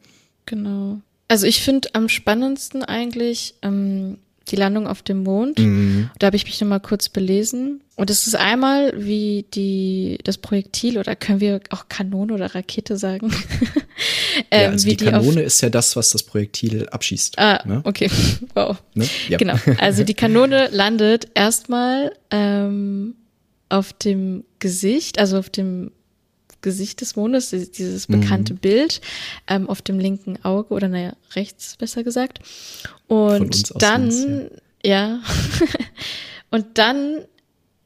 [0.46, 1.02] Genau.
[1.28, 4.18] Also ich finde am spannendsten eigentlich ähm,
[4.52, 5.60] die Landung auf dem Mond.
[5.60, 6.10] Mhm.
[6.20, 7.82] Da habe ich mich nochmal kurz belesen.
[7.96, 12.98] Und es ist einmal, wie die, das Projektil, oder können wir auch Kanone oder Rakete
[12.98, 13.32] sagen?
[14.52, 17.38] ähm, ja, also die, die Kanone ist ja das, was das Projektil abschießt.
[17.38, 17.82] Ah, ne?
[17.84, 18.10] okay.
[18.56, 18.78] Wow.
[18.94, 19.08] Ne?
[19.28, 19.38] Ja.
[19.38, 19.56] Genau.
[19.78, 23.16] Also die Kanone landet erstmal ähm,
[23.70, 25.92] auf dem Gesicht, also auf dem
[26.62, 28.58] Gesicht des Mondes, dieses bekannte mhm.
[28.58, 29.02] Bild
[29.48, 32.40] ähm, auf dem linken Auge oder naja, rechts besser gesagt.
[33.08, 34.52] Und dann, links,
[34.84, 35.22] ja, ja.
[36.52, 37.26] und dann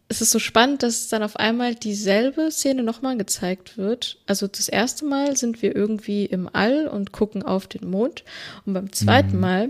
[0.09, 4.17] ist es so spannend, dass dann auf einmal dieselbe Szene nochmal gezeigt wird.
[4.27, 8.23] Also das erste Mal sind wir irgendwie im All und gucken auf den Mond.
[8.65, 9.39] Und beim zweiten mhm.
[9.39, 9.69] Mal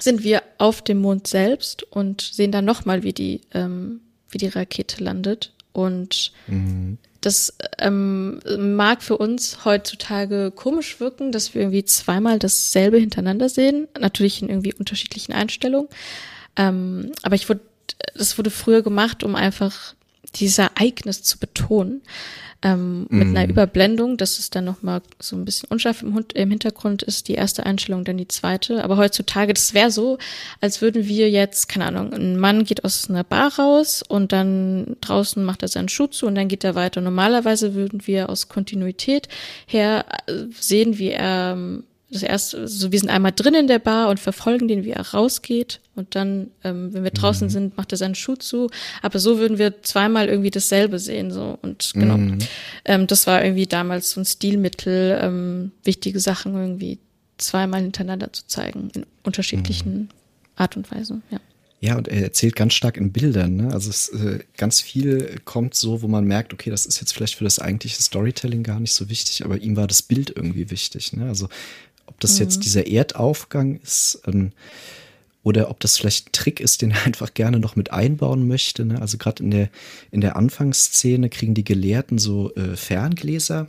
[0.00, 4.48] sind wir auf dem Mond selbst und sehen dann nochmal, wie die, ähm, wie die
[4.48, 5.52] Rakete landet.
[5.72, 6.98] Und mhm.
[7.22, 13.86] Das ähm, mag für uns heutzutage komisch wirken, dass wir irgendwie zweimal dasselbe hintereinander sehen,
[13.98, 15.88] natürlich in irgendwie unterschiedlichen Einstellungen.
[16.56, 17.60] Ähm, aber ich wurde,
[18.14, 19.94] das wurde früher gemacht, um einfach
[20.34, 22.02] dieses Ereignis zu betonen
[22.62, 23.50] ähm, mit einer mhm.
[23.50, 27.66] Überblendung, dass es dann nochmal so ein bisschen unscharf im, im, Hintergrund ist, die erste
[27.66, 28.84] Einstellung, dann die zweite.
[28.84, 30.18] Aber heutzutage, das wäre so,
[30.60, 34.96] als würden wir jetzt, keine Ahnung, ein Mann geht aus einer Bar raus und dann
[35.00, 37.00] draußen macht er seinen Schuh zu und dann geht er weiter.
[37.00, 39.28] Normalerweise würden wir aus Kontinuität
[39.66, 43.78] her äh, sehen, wie er ähm, das erste, also wir sind einmal drin in der
[43.78, 45.80] Bar und verfolgen den, wie er rausgeht.
[45.94, 47.50] Und dann, ähm, wenn wir draußen mhm.
[47.50, 48.70] sind, macht er seinen Schuh zu.
[49.00, 51.30] Aber so würden wir zweimal irgendwie dasselbe sehen.
[51.30, 51.58] So.
[51.62, 52.18] Und genau.
[52.18, 52.38] Mhm.
[52.84, 56.98] Ähm, das war irgendwie damals so ein Stilmittel, ähm, wichtige Sachen irgendwie
[57.38, 60.08] zweimal hintereinander zu zeigen, in unterschiedlichen mhm.
[60.56, 61.40] Art und Weise, ja.
[61.80, 63.56] Ja, und er erzählt ganz stark in Bildern.
[63.56, 63.72] Ne?
[63.72, 67.34] Also es, äh, ganz viel kommt so, wo man merkt, okay, das ist jetzt vielleicht
[67.34, 71.12] für das eigentliche Storytelling gar nicht so wichtig, aber ihm war das Bild irgendwie wichtig.
[71.12, 71.26] Ne?
[71.26, 71.48] Also
[72.12, 72.44] ob das mhm.
[72.44, 74.52] jetzt dieser Erdaufgang ist ähm,
[75.42, 78.84] oder ob das vielleicht ein Trick ist, den er einfach gerne noch mit einbauen möchte.
[78.84, 79.00] Ne?
[79.00, 79.70] Also gerade in der,
[80.10, 83.66] in der Anfangsszene kriegen die Gelehrten so äh, Ferngläser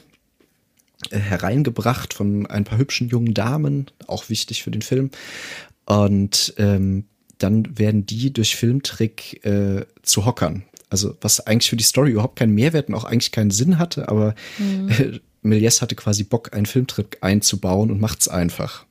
[1.10, 5.10] äh, hereingebracht von ein paar hübschen jungen Damen, auch wichtig für den Film.
[5.86, 7.06] Und ähm,
[7.38, 10.64] dann werden die durch Filmtrick äh, zu Hockern.
[10.90, 14.10] Also was eigentlich für die Story überhaupt keinen Mehrwert und auch eigentlich keinen Sinn hatte,
[14.10, 15.22] aber mhm.
[15.44, 18.86] Méliès hatte quasi Bock, einen Filmtrick einzubauen und macht's einfach.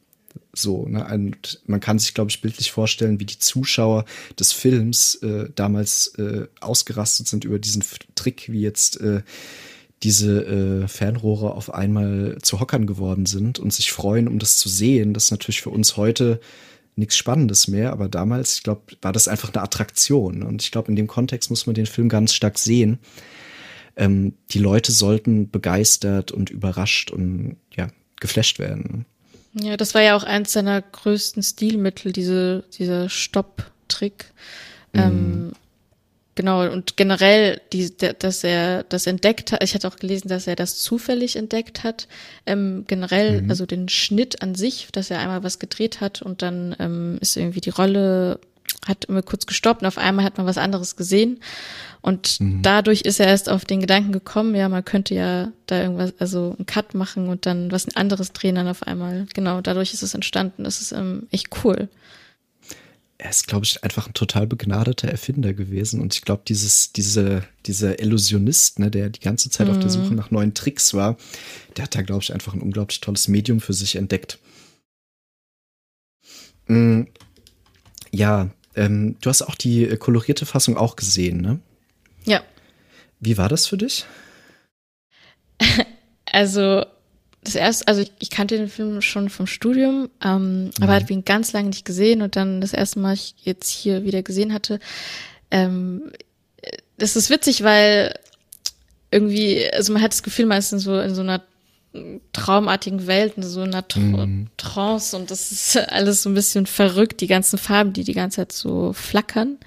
[0.55, 1.07] So, ne?
[1.07, 4.05] Und man kann sich, glaube ich, bildlich vorstellen, wie die Zuschauer
[4.39, 7.83] des Films äh, damals äh, ausgerastet sind über diesen
[8.15, 9.23] Trick, wie jetzt äh,
[10.03, 14.69] diese äh, Fernrohre auf einmal zu Hockern geworden sind und sich freuen, um das zu
[14.69, 15.15] sehen.
[15.15, 16.41] Das ist natürlich für uns heute
[16.97, 20.43] nichts Spannendes mehr, aber damals, ich glaube, war das einfach eine Attraktion.
[20.43, 22.99] Und ich glaube, in dem Kontext muss man den Film ganz stark sehen
[23.97, 27.89] ähm, die Leute sollten begeistert und überrascht und ja,
[28.21, 29.07] geflasht werden.
[29.55, 34.33] Ja, das war ja auch eins seiner größten Stilmittel, diese, dieser Stopp-Trick.
[34.95, 35.53] Ähm,
[36.35, 40.57] genau, und generell, die, dass er das entdeckt hat, ich hatte auch gelesen, dass er
[40.57, 42.09] das zufällig entdeckt hat.
[42.47, 43.51] Ähm, generell, mhm.
[43.51, 47.37] also den Schnitt an sich, dass er einmal was gedreht hat und dann ähm, ist
[47.37, 48.41] irgendwie die Rolle
[48.87, 51.41] hat immer kurz gestoppt und auf einmal hat man was anderes gesehen.
[52.01, 52.63] Und mhm.
[52.63, 56.55] dadurch ist er erst auf den Gedanken gekommen, ja, man könnte ja da irgendwas, also
[56.59, 59.27] einen Cut machen und dann was anderes drehen dann auf einmal.
[59.35, 60.65] Genau, dadurch ist es entstanden.
[60.65, 61.89] Das ist ähm, echt cool.
[63.19, 66.01] Er ist, glaube ich, einfach ein total begnadeter Erfinder gewesen.
[66.01, 69.75] Und ich glaube, dieses, diese, dieser Illusionist, ne, der die ganze Zeit mhm.
[69.75, 69.93] auf der mhm.
[69.93, 71.17] Suche nach neuen Tricks war,
[71.77, 74.41] der hat da, glaube ich, einfach ein unglaublich tolles Medium für sich entdeckt.
[76.67, 77.07] Mhm.
[78.11, 81.61] Ja, ähm, du hast auch die äh, kolorierte Fassung auch gesehen, ne?
[82.25, 82.43] Ja.
[83.21, 84.07] Wie war das für dich?
[86.33, 86.85] also,
[87.43, 90.71] das erste, also ich, ich, kannte den Film schon vom Studium, ähm, mhm.
[90.81, 94.05] aber hatte ihn ganz lange nicht gesehen und dann das erste Mal ich jetzt hier
[94.05, 94.79] wieder gesehen hatte.
[95.51, 96.13] Ähm,
[96.99, 98.15] das ist witzig, weil
[99.11, 101.43] irgendwie, also man hat das Gefühl, man ist in so, in so einer
[102.33, 104.49] traumartigen Welt, in so einer Tra mhm.
[104.57, 108.37] Trance und das ist alles so ein bisschen verrückt, die ganzen Farben, die die ganze
[108.37, 109.59] Zeit so flackern.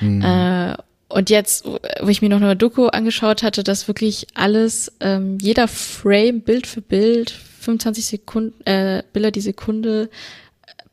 [0.00, 0.22] Mhm.
[0.22, 0.76] Äh,
[1.08, 5.66] und jetzt, wo ich mir noch eine Doku angeschaut hatte, dass wirklich alles, ähm, jeder
[5.66, 10.08] Frame, Bild für Bild, 25 Sekunden, äh, Bilder die Sekunde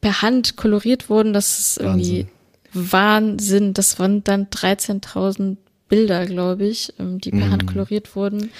[0.01, 2.27] per Hand koloriert wurden, das ist irgendwie
[2.73, 2.91] Wahnsinn.
[2.91, 3.73] Wahnsinn.
[3.73, 5.57] Das waren dann 13.000
[5.89, 7.51] Bilder, glaube ich, ähm, die per mm.
[7.51, 7.67] Hand mhm.
[7.67, 8.51] koloriert wurden.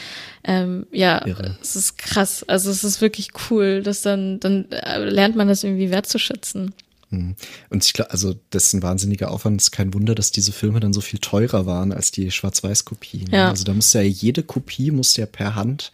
[0.44, 1.58] Ähm, ja, Irre.
[1.62, 2.44] es ist krass.
[2.48, 6.74] Also es ist wirklich cool, dass dann, dann äh, lernt man das irgendwie wertzuschätzen.
[7.10, 7.36] Mhm.
[7.70, 9.60] Und ich glaube, also das ist ein wahnsinniger Aufwand.
[9.62, 13.30] Es ist kein Wunder, dass diese Filme dann so viel teurer waren als die Schwarz-Weiß-Kopien.
[13.32, 13.50] Ja.
[13.50, 15.92] Also da muss ja jede Kopie muss ja per Hand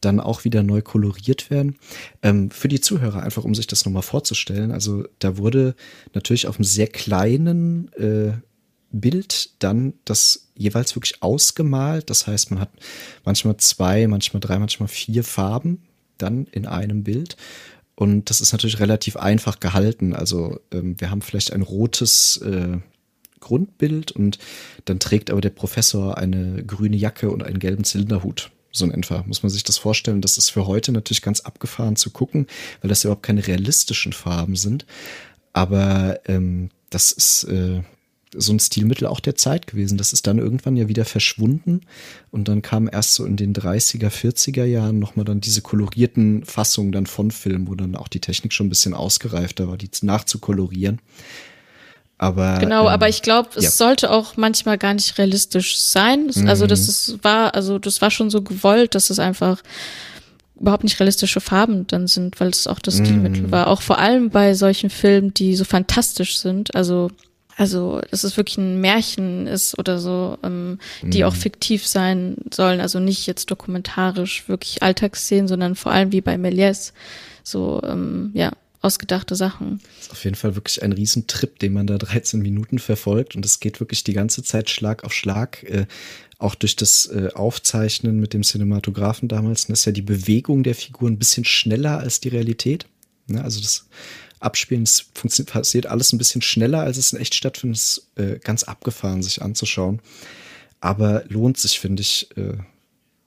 [0.00, 1.76] dann auch wieder neu koloriert werden.
[2.22, 4.72] Ähm, für die Zuhörer einfach, um sich das nochmal vorzustellen.
[4.72, 5.74] Also da wurde
[6.12, 8.32] natürlich auf einem sehr kleinen äh,
[8.92, 12.10] Bild dann das jeweils wirklich ausgemalt.
[12.10, 12.70] Das heißt, man hat
[13.24, 15.82] manchmal zwei, manchmal drei, manchmal vier Farben
[16.18, 17.36] dann in einem Bild.
[17.94, 20.14] Und das ist natürlich relativ einfach gehalten.
[20.14, 22.78] Also ähm, wir haben vielleicht ein rotes äh,
[23.40, 24.38] Grundbild und
[24.84, 28.50] dann trägt aber der Professor eine grüne Jacke und einen gelben Zylinderhut.
[28.70, 30.22] So in etwa muss man sich das vorstellen.
[30.22, 32.46] Das ist für heute natürlich ganz abgefahren zu gucken,
[32.80, 34.86] weil das überhaupt keine realistischen Farben sind.
[35.52, 37.82] Aber ähm, das ist äh,
[38.34, 39.98] so ein Stilmittel auch der Zeit gewesen.
[39.98, 41.82] Das ist dann irgendwann ja wieder verschwunden
[42.30, 46.92] und dann kam erst so in den 30er, 40er Jahren nochmal dann diese kolorierten Fassungen
[46.92, 51.00] dann von Film, wo dann auch die Technik schon ein bisschen ausgereifter war, die nachzukolorieren.
[52.18, 53.70] Aber, genau, ähm, aber ich glaube, es ja.
[53.70, 56.30] sollte auch manchmal gar nicht realistisch sein.
[56.32, 56.48] Mhm.
[56.48, 59.60] Also das ist, war, also das war schon so gewollt, dass es einfach
[60.60, 63.50] überhaupt nicht realistische Farben dann sind, weil es auch das Stilmittel mhm.
[63.50, 63.66] war.
[63.66, 66.76] Auch vor allem bei solchen Filmen, die so fantastisch sind.
[66.76, 67.10] Also
[67.56, 71.24] also dass es wirklich ein Märchen ist oder so, ähm, die mhm.
[71.24, 76.36] auch fiktiv sein sollen, also nicht jetzt dokumentarisch wirklich Alltagsszenen, sondern vor allem wie bei
[76.36, 76.92] Méliès
[77.42, 79.80] so ähm, ja ausgedachte Sachen.
[79.96, 83.44] Das ist auf jeden Fall wirklich ein Riesentrip, den man da 13 Minuten verfolgt und
[83.46, 85.62] es geht wirklich die ganze Zeit Schlag auf Schlag.
[85.64, 85.86] Äh,
[86.38, 91.08] auch durch das äh, Aufzeichnen mit dem Cinematografen damals, ist ja die Bewegung der Figur
[91.08, 92.86] ein bisschen schneller als die Realität.
[93.28, 93.42] Ne?
[93.42, 93.86] Also das
[94.42, 95.04] Abspielen, es
[95.46, 97.78] passiert alles ein bisschen schneller, als es in echt stattfindet.
[97.78, 100.00] Es ist äh, ganz abgefahren, sich anzuschauen.
[100.80, 102.58] Aber lohnt sich, finde ich, äh,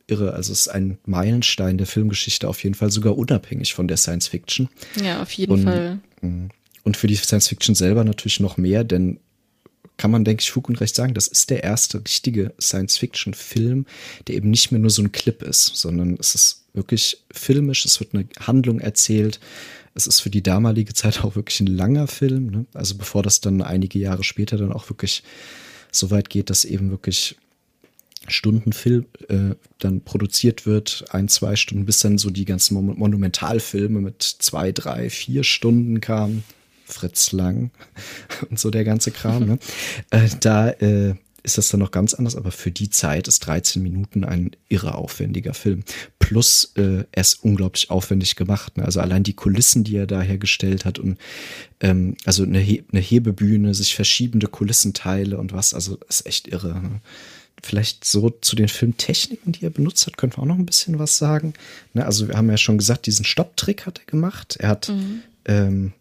[0.08, 0.34] irre.
[0.34, 4.28] Also es ist ein Meilenstein der Filmgeschichte, auf jeden Fall sogar unabhängig von der Science
[4.28, 4.70] Fiction.
[5.02, 6.00] Ja, auf jeden und, Fall.
[6.22, 6.48] Mm,
[6.84, 9.20] und für die Science Fiction selber natürlich noch mehr, denn
[9.98, 13.86] kann man, denke ich, Fug und Recht sagen, das ist der erste richtige Science-Fiction-Film,
[14.28, 18.02] der eben nicht mehr nur so ein Clip ist, sondern es ist wirklich filmisch, es
[18.02, 19.40] wird eine Handlung erzählt,
[19.96, 22.48] es ist für die damalige Zeit auch wirklich ein langer Film.
[22.48, 22.66] Ne?
[22.74, 25.24] Also bevor das dann einige Jahre später dann auch wirklich
[25.92, 27.38] so weit geht, dass eben wirklich
[28.28, 34.02] Stundenfilm äh, dann produziert wird, ein, zwei Stunden, bis dann so die ganzen Mon Monumentalfilme
[34.02, 36.44] mit zwei, drei, vier Stunden kamen.
[36.88, 37.72] Fritz Lang
[38.50, 39.46] und so der ganze Kram.
[39.48, 39.60] Ne?
[40.12, 43.82] äh, da äh, ist das dann noch ganz anders, aber für die Zeit ist 13
[43.82, 45.84] Minuten ein irre aufwendiger Film.
[46.18, 48.78] Plus, äh, er ist unglaublich aufwendig gemacht.
[48.78, 48.84] Ne?
[48.84, 51.20] Also allein die Kulissen, die er da hergestellt hat und
[51.82, 56.74] ähm, also eine, He eine Hebebühne, sich verschiebende Kulissenteile und was, also ist echt irre.
[56.74, 57.02] Ne?
[57.62, 60.98] Vielleicht so zu den Filmtechniken, die er benutzt hat, können wir auch noch ein bisschen
[60.98, 61.54] was sagen.
[61.94, 62.06] Ne?
[62.06, 64.58] Also wir haben ja schon gesagt, diesen Stopptrick hat er gemacht.
[64.60, 65.22] Er hat mhm.
[65.46, 65.94] ähm,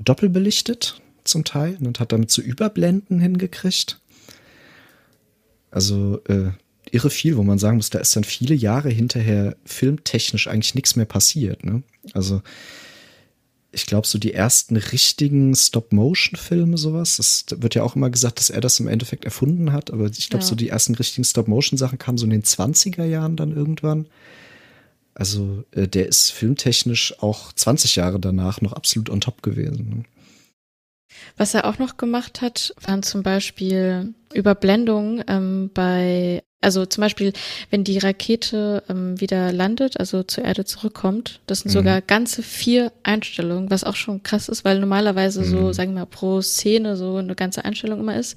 [0.00, 4.00] doppelbelichtet zum Teil und hat damit zu Überblenden hingekriegt.
[5.70, 6.50] Also äh,
[6.90, 10.96] irre viel, wo man sagen muss, da ist dann viele Jahre hinterher filmtechnisch eigentlich nichts
[10.96, 11.64] mehr passiert.
[11.64, 11.82] Ne?
[12.12, 12.42] Also
[13.72, 18.50] ich glaube, so die ersten richtigen Stop-Motion-Filme, sowas, das wird ja auch immer gesagt, dass
[18.50, 20.48] er das im Endeffekt erfunden hat, aber ich glaube, ja.
[20.48, 24.06] so die ersten richtigen Stop-Motion-Sachen kamen so in den 20er Jahren dann irgendwann.
[25.14, 29.88] Also äh, der ist filmtechnisch auch 20 Jahre danach noch absolut on top gewesen.
[29.88, 30.04] Ne?
[31.36, 37.32] Was er auch noch gemacht hat, waren zum Beispiel Überblendungen ähm, bei, also zum Beispiel,
[37.70, 41.78] wenn die Rakete ähm, wieder landet, also zur Erde zurückkommt, das sind mhm.
[41.78, 45.44] sogar ganze vier Einstellungen, was auch schon krass ist, weil normalerweise mhm.
[45.44, 48.36] so, sagen wir mal, pro Szene so eine ganze Einstellung immer ist.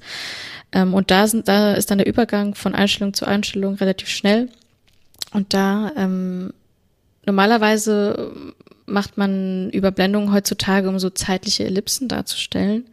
[0.72, 4.48] Ähm, und da sind, da ist dann der Übergang von Einstellung zu Einstellung relativ schnell.
[5.32, 6.52] Und da ähm,
[7.26, 8.32] normalerweise
[8.86, 12.86] macht man Überblendungen heutzutage, um so zeitliche Ellipsen darzustellen.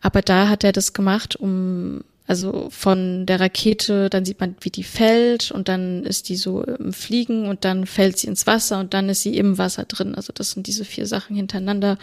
[0.00, 4.70] Aber da hat er das gemacht, um also von der Rakete, dann sieht man, wie
[4.70, 8.78] die fällt und dann ist die so im Fliegen und dann fällt sie ins Wasser
[8.78, 10.14] und dann ist sie im Wasser drin.
[10.14, 11.98] Also das sind diese vier Sachen hintereinander.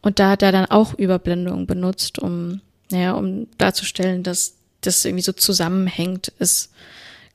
[0.00, 5.24] Und da hat er dann auch Überblendungen benutzt, um, naja, um darzustellen, dass das irgendwie
[5.24, 6.70] so zusammenhängt ist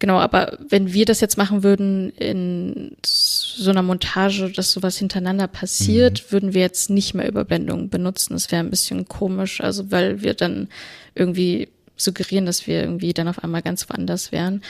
[0.03, 5.47] Genau, aber wenn wir das jetzt machen würden in so einer Montage, dass sowas hintereinander
[5.47, 6.31] passiert, mhm.
[6.33, 8.33] würden wir jetzt nicht mehr Überblendungen benutzen.
[8.33, 10.67] Das wäre ein bisschen komisch, also weil wir dann
[11.15, 14.61] irgendwie suggerieren, dass wir irgendwie dann auf einmal ganz woanders wären.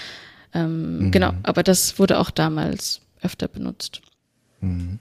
[0.53, 1.11] Ähm, mhm.
[1.11, 4.03] Genau, aber das wurde auch damals öfter benutzt.
[4.61, 4.99] Mhm.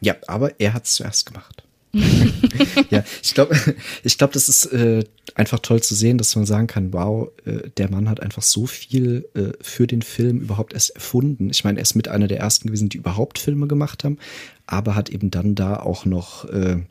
[0.00, 1.63] Ja, aber er hat es zuerst gemacht.
[2.90, 3.56] ja, ich glaube,
[4.02, 5.04] ich glaube, das ist äh,
[5.34, 8.66] einfach toll zu sehen, dass man sagen kann, wow, äh, der Mann hat einfach so
[8.66, 11.50] viel äh, für den Film überhaupt erst erfunden.
[11.50, 14.18] Ich meine, er ist mit einer der ersten gewesen, die überhaupt Filme gemacht haben,
[14.66, 16.82] aber hat eben dann da auch noch äh,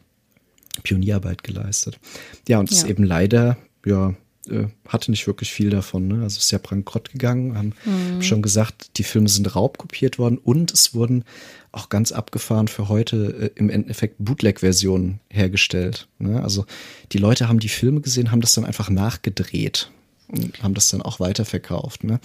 [0.83, 1.99] Pionierarbeit geleistet.
[2.47, 2.77] Ja, und ja.
[2.77, 4.15] ist eben leider, ja,
[4.49, 6.07] äh, hatte nicht wirklich viel davon.
[6.07, 6.23] Ne?
[6.23, 8.21] Also ist ja bankrott gegangen, haben mhm.
[8.21, 11.23] schon gesagt, die Filme sind raubkopiert worden und es wurden
[11.73, 16.07] auch ganz abgefahren für heute äh, im Endeffekt Bootleg-Versionen hergestellt.
[16.19, 16.41] Ne?
[16.41, 16.65] Also
[17.11, 19.91] die Leute haben die Filme gesehen, haben das dann einfach nachgedreht
[20.27, 22.03] und haben das dann auch weiterverkauft.
[22.03, 22.19] Ne?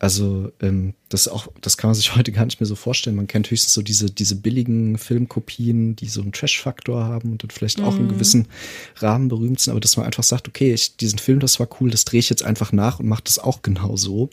[0.00, 3.14] Also ähm, das auch, das kann man sich heute gar nicht mehr so vorstellen.
[3.14, 7.50] Man kennt höchstens so diese diese billigen Filmkopien, die so einen Trash-Faktor haben und dann
[7.50, 8.00] vielleicht auch mhm.
[8.00, 8.48] in gewissen
[8.96, 11.90] Rahmen berühmt sind, aber dass man einfach sagt, okay, ich, diesen Film, das war cool,
[11.90, 14.28] das drehe ich jetzt einfach nach und mache das auch genau so.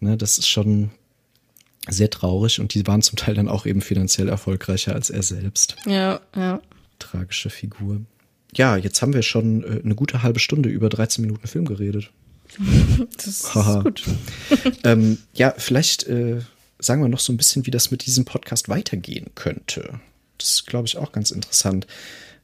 [0.00, 0.90] Ne, das ist schon
[1.88, 5.76] sehr traurig und die waren zum Teil dann auch eben finanziell erfolgreicher als er selbst.
[5.86, 6.60] Ja, ja.
[6.98, 8.02] Tragische Figur.
[8.54, 12.10] Ja, jetzt haben wir schon äh, eine gute halbe Stunde über 13 Minuten Film geredet.
[13.16, 14.02] Das ist gut.
[14.84, 16.40] ähm, ja, vielleicht äh,
[16.78, 20.00] sagen wir noch so ein bisschen, wie das mit diesem Podcast weitergehen könnte.
[20.38, 21.86] Das ist, glaube ich, auch ganz interessant.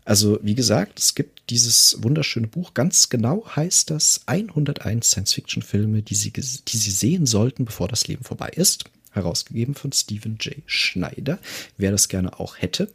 [0.04, 2.74] Also, wie gesagt, es gibt dieses wunderschöne Buch.
[2.74, 8.22] Ganz genau heißt das 101 Science-Fiction-Filme, die Sie, die Sie sehen sollten, bevor das Leben
[8.22, 8.84] vorbei ist.
[9.16, 10.56] Herausgegeben von Stephen J.
[10.66, 11.38] Schneider,
[11.76, 12.92] wer das gerne auch hätte.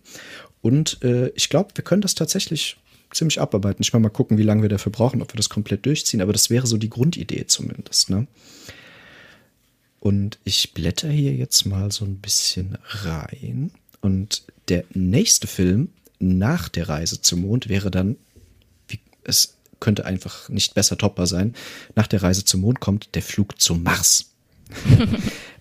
[0.62, 2.78] Und äh, ich glaube, wir können das tatsächlich
[3.12, 3.82] ziemlich abarbeiten.
[3.82, 6.22] Ich mal mal gucken, wie lange wir dafür brauchen, ob wir das komplett durchziehen.
[6.22, 8.10] Aber das wäre so die Grundidee zumindest.
[8.10, 8.28] Ne?
[10.00, 13.72] Und ich blätter hier jetzt mal so ein bisschen rein.
[14.02, 18.16] Und der nächste Film nach der Reise zum Mond wäre dann,
[18.88, 21.56] wie, es könnte einfach nicht besser toppbar sein,
[21.96, 24.32] nach der Reise zum Mond kommt der Flug zum Mars.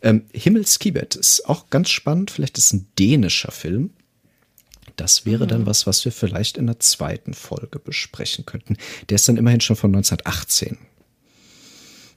[0.02, 2.30] ähm, Himmelskibet ist auch ganz spannend.
[2.30, 3.90] Vielleicht ist es ein dänischer Film.
[4.96, 5.66] Das wäre dann mhm.
[5.66, 8.76] was, was wir vielleicht in der zweiten Folge besprechen könnten.
[9.08, 10.78] Der ist dann immerhin schon von 1918.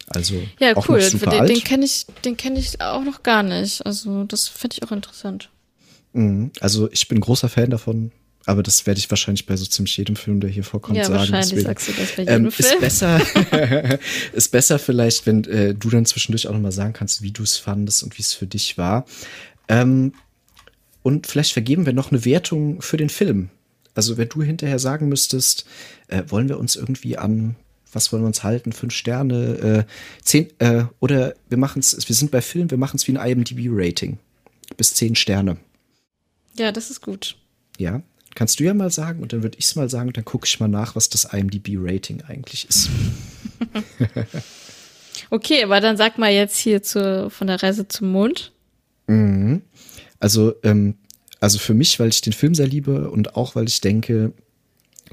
[0.07, 0.99] Also ja, auch cool.
[0.99, 3.85] Den, den kenne ich, den kenne ich auch noch gar nicht.
[3.85, 5.49] Also das finde ich auch interessant.
[6.13, 6.51] Mhm.
[6.59, 8.11] Also ich bin großer Fan davon.
[8.45, 11.19] Aber das werde ich wahrscheinlich bei so ziemlich jedem Film, der hier vorkommt, ja, sagen.
[11.19, 12.69] Wahrscheinlich Deswegen, sagst du das bei jedem ähm, Film.
[12.73, 13.21] Ist besser,
[14.33, 17.57] ist besser vielleicht, wenn äh, du dann zwischendurch auch nochmal sagen kannst, wie du es
[17.57, 19.05] fandest und wie es für dich war.
[19.69, 20.13] Ähm,
[21.03, 23.49] und vielleicht vergeben wir noch eine Wertung für den Film.
[23.95, 25.65] Also wenn du hinterher sagen müsstest,
[26.07, 27.55] äh, wollen wir uns irgendwie an,
[27.91, 32.15] was wollen wir uns halten, fünf Sterne, äh, zehn, äh, oder wir machen es, wir
[32.15, 34.17] sind bei Film, wir machen es wie ein IMDb-Rating.
[34.75, 35.57] Bis zehn Sterne.
[36.57, 37.37] Ja, das ist gut.
[37.77, 38.01] Ja,
[38.35, 40.45] kannst du ja mal sagen und dann würde ich es mal sagen und dann gucke
[40.45, 42.89] ich mal nach, was das IMDb-Rating eigentlich ist.
[45.29, 48.51] okay, aber dann sag mal jetzt hier zu, von der Reise zum Mond.
[49.07, 49.61] Mhm.
[50.19, 50.95] Also, ähm,
[51.39, 54.33] also für mich, weil ich den Film sehr liebe und auch weil ich denke,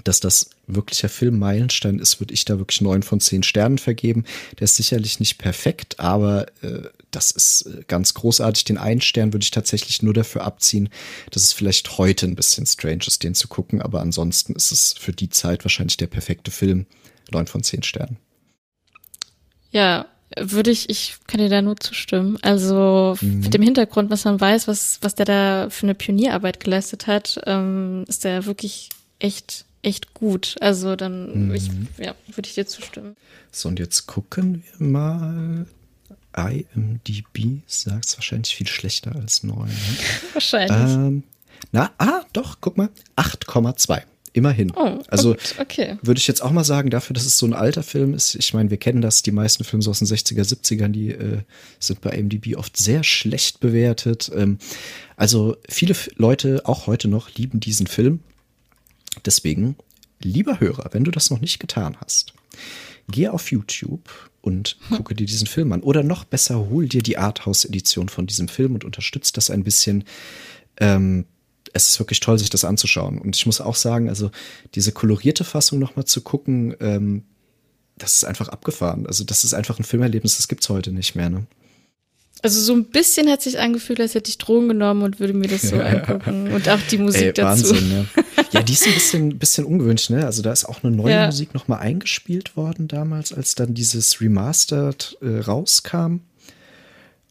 [0.05, 4.25] dass das wirklicher Filmmeilenstein ist, würde ich da wirklich neun von zehn Sternen vergeben.
[4.59, 8.65] Der ist sicherlich nicht perfekt, aber äh, das ist äh, ganz großartig.
[8.65, 10.89] Den einen Stern würde ich tatsächlich nur dafür abziehen,
[11.31, 14.95] dass es vielleicht heute ein bisschen strange ist, den zu gucken, aber ansonsten ist es
[14.99, 16.87] für die Zeit wahrscheinlich der perfekte Film.
[17.33, 18.17] Neun von zehn Sternen.
[19.71, 20.07] Ja,
[20.39, 22.39] würde ich, ich kann dir da nur zustimmen.
[22.43, 23.41] Also mhm.
[23.41, 27.41] mit dem Hintergrund, was man weiß, was, was der da für eine Pionierarbeit geleistet hat,
[27.47, 30.57] ähm, ist der wirklich echt, echt gut.
[30.61, 31.55] Also dann mhm.
[31.55, 33.17] ich, ja, würde ich dir zustimmen.
[33.51, 35.67] So, und jetzt gucken wir mal.
[36.37, 39.67] IMDb sagt es wahrscheinlich viel schlechter als 9.
[39.67, 39.75] Ne?
[40.33, 40.71] wahrscheinlich.
[40.79, 41.25] Ähm,
[41.73, 42.89] na, ah, doch, guck mal.
[43.17, 44.03] 8,2.
[44.33, 44.71] Immerhin.
[44.77, 45.99] Oh, also okay.
[46.03, 48.55] würde ich jetzt auch mal sagen, dafür, dass es so ein alter Film ist, ich
[48.55, 51.39] meine, wir kennen das, die meisten Filme so aus den 60er, 70ern, die äh,
[51.81, 54.31] sind bei IMDb oft sehr schlecht bewertet.
[54.33, 54.59] Ähm,
[55.17, 58.21] also viele Leute, auch heute noch, lieben diesen Film.
[59.25, 59.77] Deswegen,
[60.21, 62.35] lieber Hörer, wenn du das noch nicht getan hast,
[63.09, 64.09] geh auf YouTube
[64.41, 64.97] und hm.
[64.99, 65.83] gucke dir diesen Film an.
[65.83, 70.05] Oder noch besser, hol dir die Arthouse-Edition von diesem Film und unterstützt das ein bisschen.
[70.79, 71.27] Ähm,
[71.73, 73.19] es ist wirklich toll, sich das anzuschauen.
[73.19, 74.31] Und ich muss auch sagen, also
[74.75, 77.25] diese kolorierte Fassung nochmal zu gucken, ähm,
[77.97, 79.07] das ist einfach abgefahren.
[79.07, 81.31] Also das ist einfach ein Filmerlebnis, das gibt's heute nicht mehr.
[81.31, 81.47] Ne?
[82.43, 85.49] Also so ein bisschen hat sich angefühlt, als hätte ich Drogen genommen und würde mir
[85.49, 86.53] das so angucken.
[86.53, 87.71] Und auch die Musik Ey, dazu.
[87.71, 88.25] Wahnsinn, ja.
[88.53, 90.25] ja, die ist ein bisschen, bisschen ungewöhnlich, ne?
[90.25, 91.27] Also da ist auch eine neue ja.
[91.27, 96.21] Musik nochmal eingespielt worden damals, als dann dieses Remastered äh, rauskam.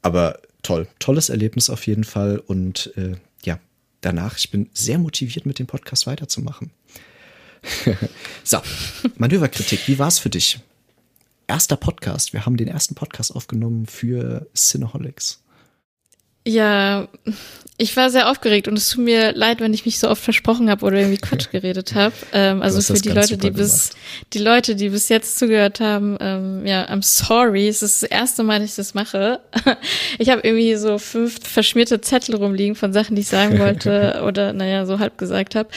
[0.01, 3.59] aber toll, tolles Erlebnis auf jeden Fall und äh, ja,
[4.01, 6.71] danach, ich bin sehr motiviert, mit dem Podcast weiterzumachen.
[8.43, 8.59] so,
[9.17, 10.59] Manöverkritik, wie war es für dich?
[11.49, 15.43] Erster Podcast, wir haben den ersten Podcast aufgenommen für Cineholics.
[16.45, 17.07] Ja,
[17.81, 20.69] ich war sehr aufgeregt und es tut mir leid, wenn ich mich so oft versprochen
[20.69, 22.13] habe oder irgendwie Quatsch geredet habe.
[22.33, 23.91] Ähm, also für die Leute, die bis
[24.33, 27.69] die Leute, die bis jetzt zugehört haben, ähm, ja, I'm sorry.
[27.69, 29.39] Es ist das erste Mal, dass ich das mache.
[30.17, 34.51] Ich habe irgendwie so fünf verschmierte Zettel rumliegen von Sachen, die ich sagen wollte oder
[34.51, 35.69] naja, so halb gesagt habe.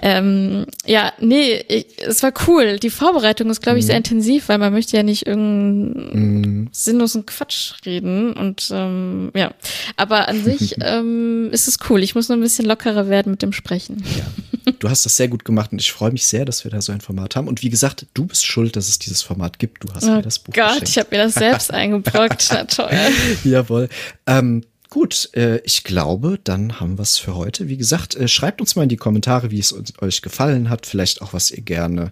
[0.00, 2.78] Ähm, ja, nee, ich, es war cool.
[2.78, 3.88] Die Vorbereitung ist, glaube ich, mhm.
[3.88, 6.68] sehr intensiv, weil man möchte ja nicht irgendeinen mhm.
[6.72, 9.52] sinnlosen Quatsch reden und ähm, ja,
[9.96, 12.02] aber aber an sich ähm, ist es cool.
[12.02, 14.02] Ich muss nur ein bisschen lockerer werden mit dem Sprechen.
[14.16, 14.72] Ja.
[14.78, 16.92] Du hast das sehr gut gemacht und ich freue mich sehr, dass wir da so
[16.92, 17.48] ein Format haben.
[17.48, 19.84] Und wie gesagt, du bist schuld, dass es dieses Format gibt.
[19.84, 20.88] Du hast oh mir das Buch Gott, geschenkt.
[20.88, 22.48] ich habe mir das selbst eingebrockt.
[22.50, 22.90] Na toll.
[23.44, 23.88] Jawohl.
[24.26, 27.68] Ähm, Gut, äh, ich glaube, dann haben wir es für heute.
[27.68, 30.84] Wie gesagt, äh, schreibt uns mal in die Kommentare, wie es euch gefallen hat.
[30.84, 32.10] Vielleicht auch, was ihr gerne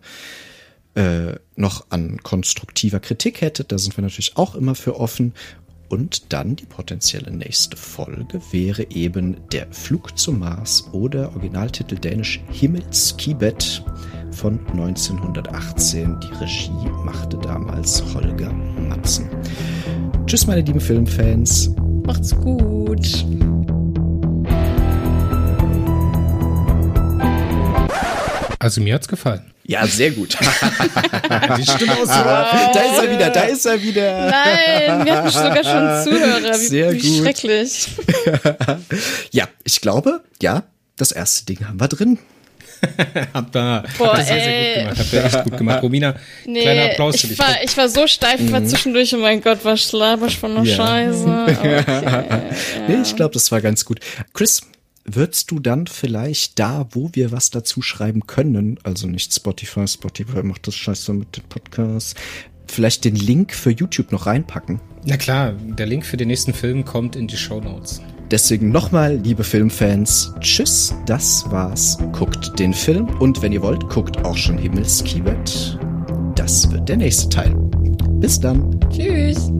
[0.94, 3.72] äh, noch an konstruktiver Kritik hättet.
[3.72, 5.34] Da sind wir natürlich auch immer für offen.
[5.89, 12.41] Und dann die potenzielle nächste Folge wäre eben Der Flug zum Mars oder Originaltitel dänisch
[12.51, 13.82] Himmelskibet
[14.30, 16.20] von 1918.
[16.20, 19.28] Die Regie machte damals Holger Matzen.
[20.26, 21.70] Tschüss, meine lieben Filmfans.
[22.05, 23.24] Macht's gut.
[28.59, 29.52] Also mir hat's gefallen.
[29.64, 30.36] Ja, sehr gut.
[31.59, 32.72] Die Stimme aus wow.
[32.72, 34.30] Da ist er wieder, da ist er wieder.
[34.30, 36.54] Nein, wir hatten sogar schon Zuhörer.
[36.54, 37.22] Wie, sehr wie gut.
[37.22, 37.88] schrecklich.
[39.30, 40.64] ja, ich glaube, ja,
[40.96, 42.18] das erste Ding haben wir drin.
[43.34, 43.84] Habt ihr
[44.16, 44.98] sehr, sehr gut gemacht.
[44.98, 45.82] Habt ihr echt gut gemacht.
[45.82, 46.14] Romina,
[46.46, 47.38] nee, kleiner Applaus ich für dich.
[47.38, 48.68] War, ich war so steif, ich war mhm.
[48.68, 50.76] zwischendurch, oh mein Gott, was schlabisch von der ja.
[50.76, 51.46] Scheiße.
[51.48, 52.42] Okay, ja.
[52.88, 54.00] Nee, ich glaube, das war ganz gut.
[54.32, 54.62] Chris,
[55.11, 60.42] Würdest du dann vielleicht da, wo wir was dazu schreiben können, also nicht Spotify, Spotify
[60.42, 62.14] macht das scheiße mit dem Podcast,
[62.66, 64.80] vielleicht den Link für YouTube noch reinpacken?
[65.06, 68.02] Na klar, der Link für den nächsten Film kommt in die Show Notes.
[68.30, 71.96] Deswegen nochmal, liebe Filmfans, tschüss, das war's.
[72.12, 75.78] Guckt den Film und wenn ihr wollt, guckt auch schon Himmelskibet.
[76.34, 77.54] Das wird der nächste Teil.
[78.20, 78.78] Bis dann.
[78.90, 79.50] Tschüss.